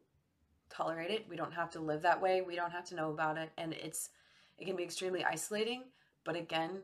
tolerate 0.71 1.11
it. 1.11 1.27
We 1.29 1.37
don't 1.37 1.55
have 1.55 1.71
to 1.71 1.81
live 1.81 2.03
that 2.03 2.21
way. 2.21 2.43
We 2.43 2.57
don't 2.57 2.73
have 2.73 2.87
to 2.87 2.95
know 2.95 3.11
about 3.11 3.39
it. 3.39 3.51
And 3.57 3.73
it's 3.73 4.11
it 4.59 4.67
can 4.67 4.77
be 4.77 4.85
extremely 4.85 5.25
isolating 5.25 5.85
but 6.27 6.37
again 6.37 6.83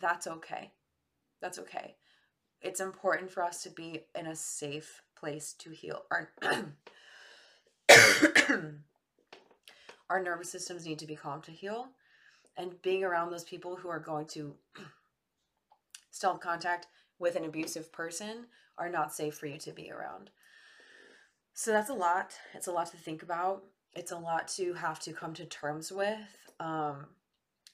that's 0.00 0.26
okay. 0.26 0.70
That's 1.42 1.58
okay. 1.58 1.96
It's 2.62 2.80
important 2.80 3.30
for 3.30 3.42
us 3.42 3.62
to 3.64 3.70
be 3.70 4.04
in 4.16 4.26
a 4.26 4.36
safe 4.36 5.02
place 5.18 5.52
to 5.58 5.70
heal. 5.70 6.04
Our 6.10 6.30
our 10.08 10.22
nervous 10.22 10.50
systems 10.50 10.86
need 10.86 11.00
to 11.00 11.06
be 11.06 11.16
calm 11.16 11.42
to 11.42 11.50
heal. 11.50 11.88
And 12.56 12.80
being 12.82 13.04
around 13.04 13.30
those 13.30 13.44
people 13.44 13.76
who 13.76 13.88
are 13.88 13.98
going 13.98 14.26
to 14.28 14.54
still 16.10 16.38
contact 16.38 16.86
with 17.18 17.34
an 17.34 17.44
abusive 17.44 17.92
person 17.92 18.46
are 18.78 18.88
not 18.88 19.12
safe 19.12 19.34
for 19.36 19.46
you 19.46 19.58
to 19.58 19.72
be 19.72 19.90
around. 19.90 20.30
So 21.58 21.72
that's 21.72 21.90
a 21.90 21.94
lot. 21.94 22.34
It's 22.54 22.68
a 22.68 22.72
lot 22.72 22.86
to 22.92 22.96
think 22.96 23.24
about. 23.24 23.64
It's 23.96 24.12
a 24.12 24.16
lot 24.16 24.46
to 24.58 24.74
have 24.74 25.00
to 25.00 25.12
come 25.12 25.34
to 25.34 25.44
terms 25.44 25.90
with. 25.90 26.16
Um, 26.60 27.06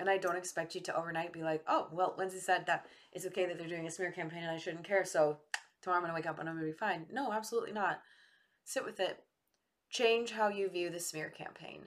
and 0.00 0.08
I 0.08 0.16
don't 0.16 0.38
expect 0.38 0.74
you 0.74 0.80
to 0.80 0.96
overnight 0.96 1.34
be 1.34 1.42
like, 1.42 1.62
oh, 1.68 1.88
well, 1.92 2.14
Lindsay 2.16 2.38
said 2.38 2.64
that 2.64 2.86
it's 3.12 3.26
okay 3.26 3.44
that 3.44 3.58
they're 3.58 3.68
doing 3.68 3.86
a 3.86 3.90
smear 3.90 4.10
campaign 4.10 4.42
and 4.42 4.50
I 4.50 4.56
shouldn't 4.56 4.84
care. 4.88 5.04
So 5.04 5.36
tomorrow 5.82 5.98
I'm 5.98 6.02
going 6.02 6.12
to 6.12 6.14
wake 6.14 6.26
up 6.26 6.38
and 6.38 6.48
I'm 6.48 6.54
going 6.54 6.66
to 6.66 6.72
be 6.72 6.78
fine. 6.78 7.04
No, 7.12 7.30
absolutely 7.30 7.72
not. 7.72 8.00
Sit 8.64 8.86
with 8.86 9.00
it. 9.00 9.22
Change 9.90 10.30
how 10.30 10.48
you 10.48 10.70
view 10.70 10.88
the 10.88 10.98
smear 10.98 11.28
campaign 11.28 11.82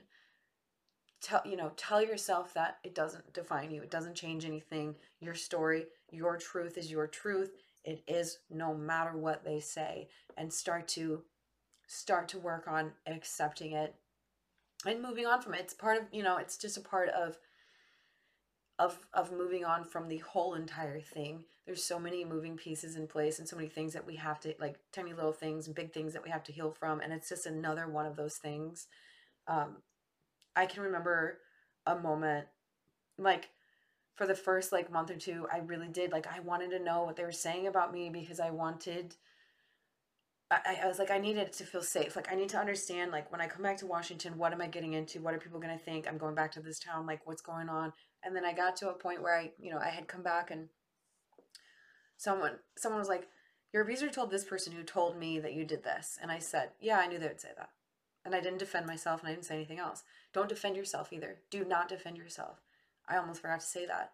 tell 1.20 1.42
you 1.44 1.56
know 1.56 1.72
tell 1.76 2.00
yourself 2.00 2.54
that 2.54 2.78
it 2.84 2.94
doesn't 2.94 3.32
define 3.32 3.72
you 3.72 3.82
it 3.82 3.90
doesn't 3.90 4.14
change 4.14 4.44
anything 4.44 4.94
your 5.18 5.34
story 5.34 5.84
your 6.12 6.36
truth 6.36 6.78
is 6.78 6.92
your 6.92 7.08
truth 7.08 7.50
it 7.84 8.04
is 8.06 8.38
no 8.50 8.72
matter 8.72 9.16
what 9.16 9.44
they 9.44 9.58
say 9.58 10.06
and 10.36 10.52
start 10.52 10.86
to 10.86 11.24
start 11.88 12.28
to 12.28 12.38
work 12.38 12.68
on 12.68 12.92
accepting 13.06 13.72
it 13.72 13.94
and 14.86 15.02
moving 15.02 15.26
on 15.26 15.40
from 15.42 15.54
it. 15.54 15.60
It's 15.60 15.74
part 15.74 16.00
of 16.00 16.04
you 16.12 16.22
know 16.22 16.36
it's 16.36 16.56
just 16.56 16.76
a 16.76 16.82
part 16.82 17.08
of 17.08 17.38
of 18.78 18.98
of 19.12 19.32
moving 19.32 19.64
on 19.64 19.84
from 19.84 20.06
the 20.06 20.18
whole 20.18 20.54
entire 20.54 21.00
thing. 21.00 21.44
There's 21.66 21.82
so 21.82 21.98
many 21.98 22.24
moving 22.24 22.56
pieces 22.56 22.94
in 22.94 23.08
place 23.08 23.38
and 23.38 23.48
so 23.48 23.56
many 23.56 23.68
things 23.68 23.94
that 23.94 24.06
we 24.06 24.16
have 24.16 24.38
to 24.40 24.54
like 24.60 24.76
tiny 24.92 25.12
little 25.12 25.32
things 25.32 25.66
and 25.66 25.74
big 25.74 25.92
things 25.92 26.12
that 26.12 26.22
we 26.22 26.30
have 26.30 26.44
to 26.44 26.52
heal 26.52 26.70
from 26.70 27.00
and 27.00 27.12
it's 27.12 27.28
just 27.28 27.46
another 27.46 27.88
one 27.88 28.06
of 28.06 28.16
those 28.16 28.36
things. 28.36 28.86
Um, 29.48 29.78
I 30.54 30.66
can 30.66 30.82
remember 30.82 31.38
a 31.86 31.96
moment 31.96 32.46
like 33.16 33.48
for 34.14 34.26
the 34.26 34.34
first 34.34 34.72
like 34.72 34.92
month 34.92 35.10
or 35.10 35.16
two, 35.16 35.46
I 35.50 35.58
really 35.58 35.88
did 35.88 36.12
like 36.12 36.26
I 36.26 36.40
wanted 36.40 36.70
to 36.70 36.78
know 36.78 37.04
what 37.04 37.16
they 37.16 37.24
were 37.24 37.32
saying 37.32 37.66
about 37.66 37.94
me 37.94 38.10
because 38.10 38.40
I 38.40 38.50
wanted 38.50 39.14
I, 40.50 40.78
I 40.84 40.86
was 40.86 40.98
like 40.98 41.10
I 41.10 41.18
needed 41.18 41.52
to 41.52 41.64
feel 41.64 41.82
safe. 41.82 42.16
Like 42.16 42.32
I 42.32 42.34
need 42.34 42.48
to 42.50 42.58
understand 42.58 43.12
like 43.12 43.30
when 43.30 43.40
I 43.40 43.46
come 43.46 43.62
back 43.62 43.76
to 43.78 43.86
Washington, 43.86 44.38
what 44.38 44.52
am 44.52 44.62
I 44.62 44.66
getting 44.66 44.94
into? 44.94 45.20
What 45.20 45.34
are 45.34 45.38
people 45.38 45.60
gonna 45.60 45.78
think? 45.78 46.08
I'm 46.08 46.18
going 46.18 46.34
back 46.34 46.52
to 46.52 46.60
this 46.60 46.78
town, 46.78 47.06
like 47.06 47.26
what's 47.26 47.42
going 47.42 47.68
on? 47.68 47.92
And 48.24 48.34
then 48.34 48.44
I 48.44 48.52
got 48.52 48.76
to 48.76 48.88
a 48.88 48.94
point 48.94 49.22
where 49.22 49.36
I, 49.36 49.52
you 49.60 49.70
know, 49.70 49.78
I 49.78 49.90
had 49.90 50.08
come 50.08 50.22
back 50.22 50.50
and 50.50 50.68
someone 52.16 52.52
someone 52.76 52.98
was 52.98 53.08
like, 53.08 53.28
Your 53.72 53.82
abuser 53.82 54.08
told 54.08 54.30
this 54.30 54.44
person 54.44 54.72
who 54.72 54.82
told 54.82 55.18
me 55.18 55.38
that 55.38 55.52
you 55.52 55.64
did 55.64 55.84
this. 55.84 56.18
And 56.20 56.30
I 56.30 56.38
said, 56.38 56.70
Yeah, 56.80 56.98
I 56.98 57.06
knew 57.06 57.18
they 57.18 57.28
would 57.28 57.40
say 57.40 57.52
that. 57.56 57.70
And 58.24 58.34
I 58.34 58.40
didn't 58.40 58.58
defend 58.58 58.86
myself 58.86 59.20
and 59.20 59.28
I 59.28 59.32
didn't 59.32 59.46
say 59.46 59.54
anything 59.54 59.78
else. 59.78 60.02
Don't 60.32 60.48
defend 60.48 60.76
yourself 60.76 61.12
either. 61.12 61.40
Do 61.50 61.64
not 61.64 61.88
defend 61.88 62.16
yourself. 62.16 62.60
I 63.08 63.16
almost 63.16 63.40
forgot 63.40 63.60
to 63.60 63.66
say 63.66 63.86
that. 63.86 64.12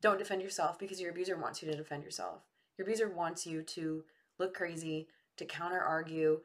Don't 0.00 0.18
defend 0.18 0.42
yourself 0.42 0.78
because 0.78 1.00
your 1.00 1.10
abuser 1.10 1.36
wants 1.36 1.62
you 1.62 1.70
to 1.70 1.76
defend 1.76 2.04
yourself. 2.04 2.42
Your 2.76 2.86
abuser 2.86 3.08
wants 3.08 3.46
you 3.46 3.62
to 3.62 4.04
look 4.38 4.54
crazy, 4.54 5.08
to 5.38 5.44
counter 5.44 5.80
argue, 5.80 6.40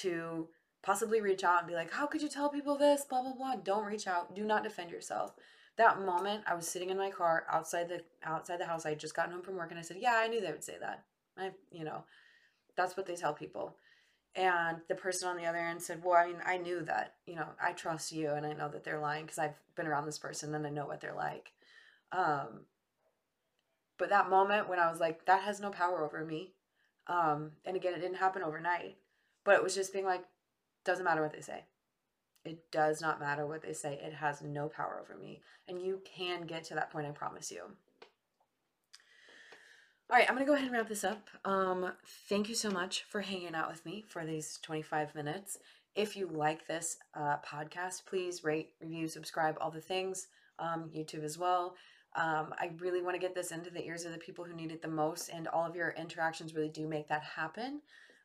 to 0.00 0.48
possibly 0.82 1.20
reach 1.20 1.44
out 1.44 1.60
and 1.60 1.68
be 1.68 1.74
like, 1.74 1.92
How 1.92 2.06
could 2.06 2.22
you 2.22 2.28
tell 2.28 2.48
people 2.48 2.76
this? 2.76 3.04
Blah, 3.04 3.22
blah, 3.22 3.34
blah. 3.34 3.56
Don't 3.56 3.86
reach 3.86 4.06
out. 4.06 4.34
Do 4.34 4.44
not 4.44 4.62
defend 4.62 4.90
yourself. 4.90 5.34
That 5.76 6.00
moment, 6.00 6.42
I 6.46 6.54
was 6.54 6.66
sitting 6.66 6.90
in 6.90 6.98
my 6.98 7.10
car 7.10 7.46
outside 7.50 7.88
the 7.88 8.02
outside 8.24 8.58
the 8.58 8.66
house. 8.66 8.84
I 8.84 8.90
had 8.90 8.98
just 8.98 9.14
gotten 9.14 9.32
home 9.32 9.42
from 9.42 9.56
work 9.56 9.70
and 9.70 9.78
I 9.78 9.82
said, 9.82 9.98
Yeah, 10.00 10.14
I 10.16 10.28
knew 10.28 10.40
they 10.40 10.50
would 10.50 10.64
say 10.64 10.76
that. 10.80 11.04
I, 11.36 11.52
you 11.70 11.84
know, 11.84 12.04
that's 12.76 12.96
what 12.96 13.06
they 13.06 13.14
tell 13.14 13.32
people. 13.32 13.76
And 14.34 14.78
the 14.88 14.94
person 14.94 15.28
on 15.28 15.36
the 15.36 15.46
other 15.46 15.58
end 15.58 15.82
said, 15.82 16.02
Well, 16.02 16.16
I 16.16 16.26
mean, 16.26 16.36
I 16.44 16.58
knew 16.58 16.82
that, 16.82 17.14
you 17.26 17.36
know, 17.36 17.46
I 17.62 17.72
trust 17.72 18.12
you 18.12 18.30
and 18.30 18.44
I 18.46 18.52
know 18.52 18.68
that 18.68 18.84
they're 18.84 19.00
lying 19.00 19.24
because 19.24 19.38
I've 19.38 19.58
been 19.76 19.86
around 19.86 20.06
this 20.06 20.18
person 20.18 20.54
and 20.54 20.66
I 20.66 20.70
know 20.70 20.86
what 20.86 21.00
they're 21.00 21.14
like. 21.14 21.52
Um, 22.12 22.64
but 23.98 24.10
that 24.10 24.30
moment 24.30 24.68
when 24.68 24.78
I 24.78 24.90
was 24.90 25.00
like, 25.00 25.26
That 25.26 25.42
has 25.42 25.60
no 25.60 25.70
power 25.70 26.04
over 26.04 26.24
me. 26.24 26.54
Um, 27.08 27.52
and 27.64 27.76
again, 27.76 27.94
it 27.94 28.00
didn't 28.00 28.18
happen 28.18 28.42
overnight, 28.42 28.96
but 29.44 29.54
it 29.54 29.62
was 29.62 29.74
just 29.74 29.92
being 29.92 30.04
like, 30.04 30.24
Doesn't 30.84 31.04
matter 31.04 31.22
what 31.22 31.32
they 31.32 31.40
say. 31.40 31.64
It 32.44 32.70
does 32.70 33.00
not 33.00 33.20
matter 33.20 33.46
what 33.46 33.62
they 33.62 33.72
say. 33.72 34.00
It 34.02 34.14
has 34.14 34.42
no 34.42 34.68
power 34.68 35.00
over 35.02 35.18
me. 35.20 35.42
And 35.66 35.82
you 35.82 36.00
can 36.04 36.46
get 36.46 36.64
to 36.64 36.74
that 36.74 36.90
point, 36.90 37.06
I 37.06 37.10
promise 37.10 37.50
you. 37.50 37.62
All 40.10 40.16
right, 40.16 40.26
I'm 40.26 40.34
going 40.34 40.46
to 40.46 40.50
go 40.50 40.54
ahead 40.54 40.68
and 40.68 40.74
wrap 40.74 40.88
this 40.88 41.04
up. 41.04 41.28
Um, 41.44 41.92
thank 42.28 42.48
you 42.48 42.54
so 42.54 42.70
much 42.70 43.02
for 43.02 43.20
hanging 43.20 43.54
out 43.54 43.70
with 43.70 43.84
me 43.84 44.06
for 44.08 44.24
these 44.24 44.58
25 44.62 45.14
minutes. 45.14 45.58
If 45.94 46.16
you 46.16 46.30
like 46.32 46.66
this 46.66 46.96
uh, 47.14 47.36
podcast, 47.46 48.06
please 48.06 48.42
rate, 48.42 48.70
review, 48.80 49.08
subscribe, 49.08 49.58
all 49.60 49.70
the 49.70 49.82
things, 49.82 50.28
um, 50.58 50.90
YouTube 50.96 51.24
as 51.24 51.36
well. 51.36 51.74
Um, 52.16 52.54
I 52.58 52.70
really 52.78 53.02
want 53.02 53.14
to 53.14 53.20
get 53.20 53.34
this 53.34 53.52
into 53.52 53.70
the 53.70 53.84
ears 53.84 54.04
of 54.04 54.12
the 54.12 54.18
people 54.18 54.44
who 54.44 54.54
need 54.54 54.72
it 54.72 54.82
the 54.82 54.88
most, 54.88 55.28
and 55.28 55.46
all 55.48 55.66
of 55.66 55.76
your 55.76 55.94
interactions 55.98 56.54
really 56.54 56.68
do 56.68 56.88
make 56.88 57.08
that 57.08 57.22
happen. 57.22 57.80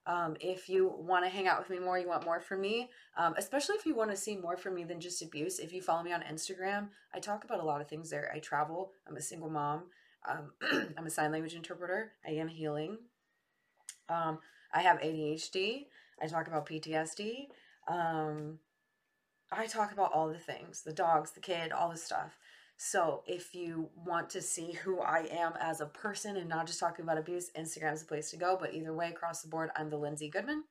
Um, 0.06 0.36
if 0.42 0.68
you 0.68 0.94
want 0.98 1.24
to 1.24 1.30
hang 1.30 1.48
out 1.48 1.60
with 1.60 1.70
me 1.70 1.80
more, 1.84 1.98
you 1.98 2.08
want 2.08 2.26
more 2.26 2.42
from 2.42 2.62
me, 2.62 2.90
um, 3.18 3.36
especially 3.38 3.76
if 3.76 3.86
you 3.86 3.96
want 3.96 4.12
to 4.12 4.18
see 4.18 4.36
more 4.36 4.58
from 4.58 4.76
me 4.76 4.84
than 4.84 5.00
just 5.00 5.22
abuse. 5.22 5.60
If 5.60 5.72
you 5.72 5.82
follow 5.82 6.04
me 6.04 6.12
on 6.12 6.22
Instagram, 6.22 6.90
I 7.14 7.20
talk 7.20 7.46
about 7.46 7.62
a 7.62 7.66
lot 7.66 7.80
of 7.80 7.88
things 7.88 8.10
there. 8.10 8.32
I 8.34 8.40
travel, 8.40 8.92
I'm 9.08 9.16
a 9.16 9.22
single 9.22 9.50
mom, 9.50 9.84
um, 10.28 10.52
I'm 10.98 11.06
a 11.06 11.10
sign 11.10 11.32
language 11.32 11.54
interpreter, 11.54 12.14
I 12.28 12.32
am 12.32 12.50
healing. 12.50 12.98
Um, 14.10 14.40
I 14.74 14.82
have 14.82 15.00
ADHD, 15.00 15.86
I 16.22 16.28
talk 16.28 16.48
about 16.48 16.68
PTSD. 16.68 17.48
Um, 17.88 18.60
I 19.52 19.68
talk 19.68 19.92
about 19.92 20.12
all 20.14 20.30
the 20.30 20.40
things 20.40 20.82
the 20.84 20.94
dogs, 20.94 21.32
the 21.32 21.40
kid, 21.40 21.72
all 21.72 21.90
the 21.90 21.98
stuff. 21.98 22.38
So 22.86 23.24
if 23.26 23.56
you 23.56 23.90
want 24.06 24.30
to 24.32 24.42
see 24.42 24.74
who 24.74 25.00
I 25.00 25.26
am 25.32 25.54
as 25.62 25.80
a 25.80 25.86
person 25.86 26.36
and 26.36 26.50
not 26.50 26.68
just 26.68 26.82
talking 26.82 27.04
about 27.04 27.18
abuse, 27.18 27.50
Instagram 27.58 27.94
is 27.94 28.02
the 28.02 28.08
place 28.08 28.30
to 28.32 28.38
go. 28.38 28.58
But 28.60 28.74
either 28.74 28.94
way, 28.94 29.08
across 29.08 29.42
the 29.42 29.48
board, 29.48 29.70
I'm 29.78 29.90
the 29.90 29.96
Lindsay 29.96 30.28
Goodman. 30.28 30.66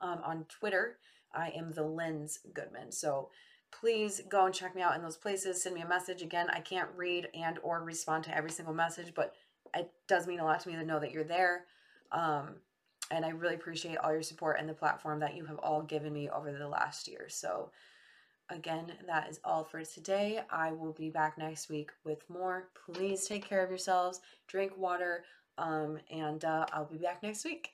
Um, 0.00 0.20
on 0.24 0.44
Twitter, 0.48 0.98
I 1.34 1.48
am 1.56 1.72
the 1.72 1.82
Lens 1.82 2.38
Goodman. 2.54 2.92
So 2.92 3.30
please 3.72 4.22
go 4.28 4.46
and 4.46 4.54
check 4.54 4.76
me 4.76 4.82
out 4.82 4.94
in 4.94 5.02
those 5.02 5.16
places. 5.16 5.60
Send 5.60 5.74
me 5.74 5.80
a 5.80 5.88
message. 5.88 6.22
Again, 6.22 6.46
I 6.52 6.60
can't 6.60 6.88
read 6.94 7.26
and 7.34 7.58
or 7.64 7.82
respond 7.82 8.22
to 8.24 8.36
every 8.36 8.52
single 8.52 8.72
message, 8.72 9.12
but 9.12 9.34
it 9.74 9.90
does 10.06 10.28
mean 10.28 10.38
a 10.38 10.44
lot 10.44 10.60
to 10.60 10.68
me 10.68 10.76
to 10.76 10.84
know 10.84 11.00
that 11.00 11.10
you're 11.10 11.24
there. 11.24 11.64
Um, 12.12 12.54
and 13.10 13.24
I 13.24 13.30
really 13.30 13.56
appreciate 13.56 13.98
all 13.98 14.12
your 14.12 14.22
support 14.22 14.60
and 14.60 14.68
the 14.68 14.74
platform 14.74 15.18
that 15.18 15.34
you 15.34 15.44
have 15.46 15.58
all 15.58 15.82
given 15.82 16.12
me 16.12 16.30
over 16.30 16.52
the 16.52 16.68
last 16.68 17.08
year. 17.08 17.26
So 17.28 17.72
again, 18.50 18.92
that 19.06 19.28
is 19.28 19.40
all 19.44 19.64
for 19.64 19.84
today. 19.84 20.40
I 20.50 20.72
will 20.72 20.92
be 20.92 21.10
back 21.10 21.38
next 21.38 21.68
week 21.68 21.90
with 22.04 22.28
more. 22.28 22.68
Please 22.86 23.26
take 23.26 23.48
care 23.48 23.62
of 23.62 23.70
yourselves, 23.70 24.20
drink 24.46 24.76
water, 24.76 25.24
um, 25.58 25.98
and 26.10 26.44
uh, 26.44 26.66
I'll 26.72 26.84
be 26.84 26.98
back 26.98 27.22
next 27.22 27.44
week. 27.44 27.70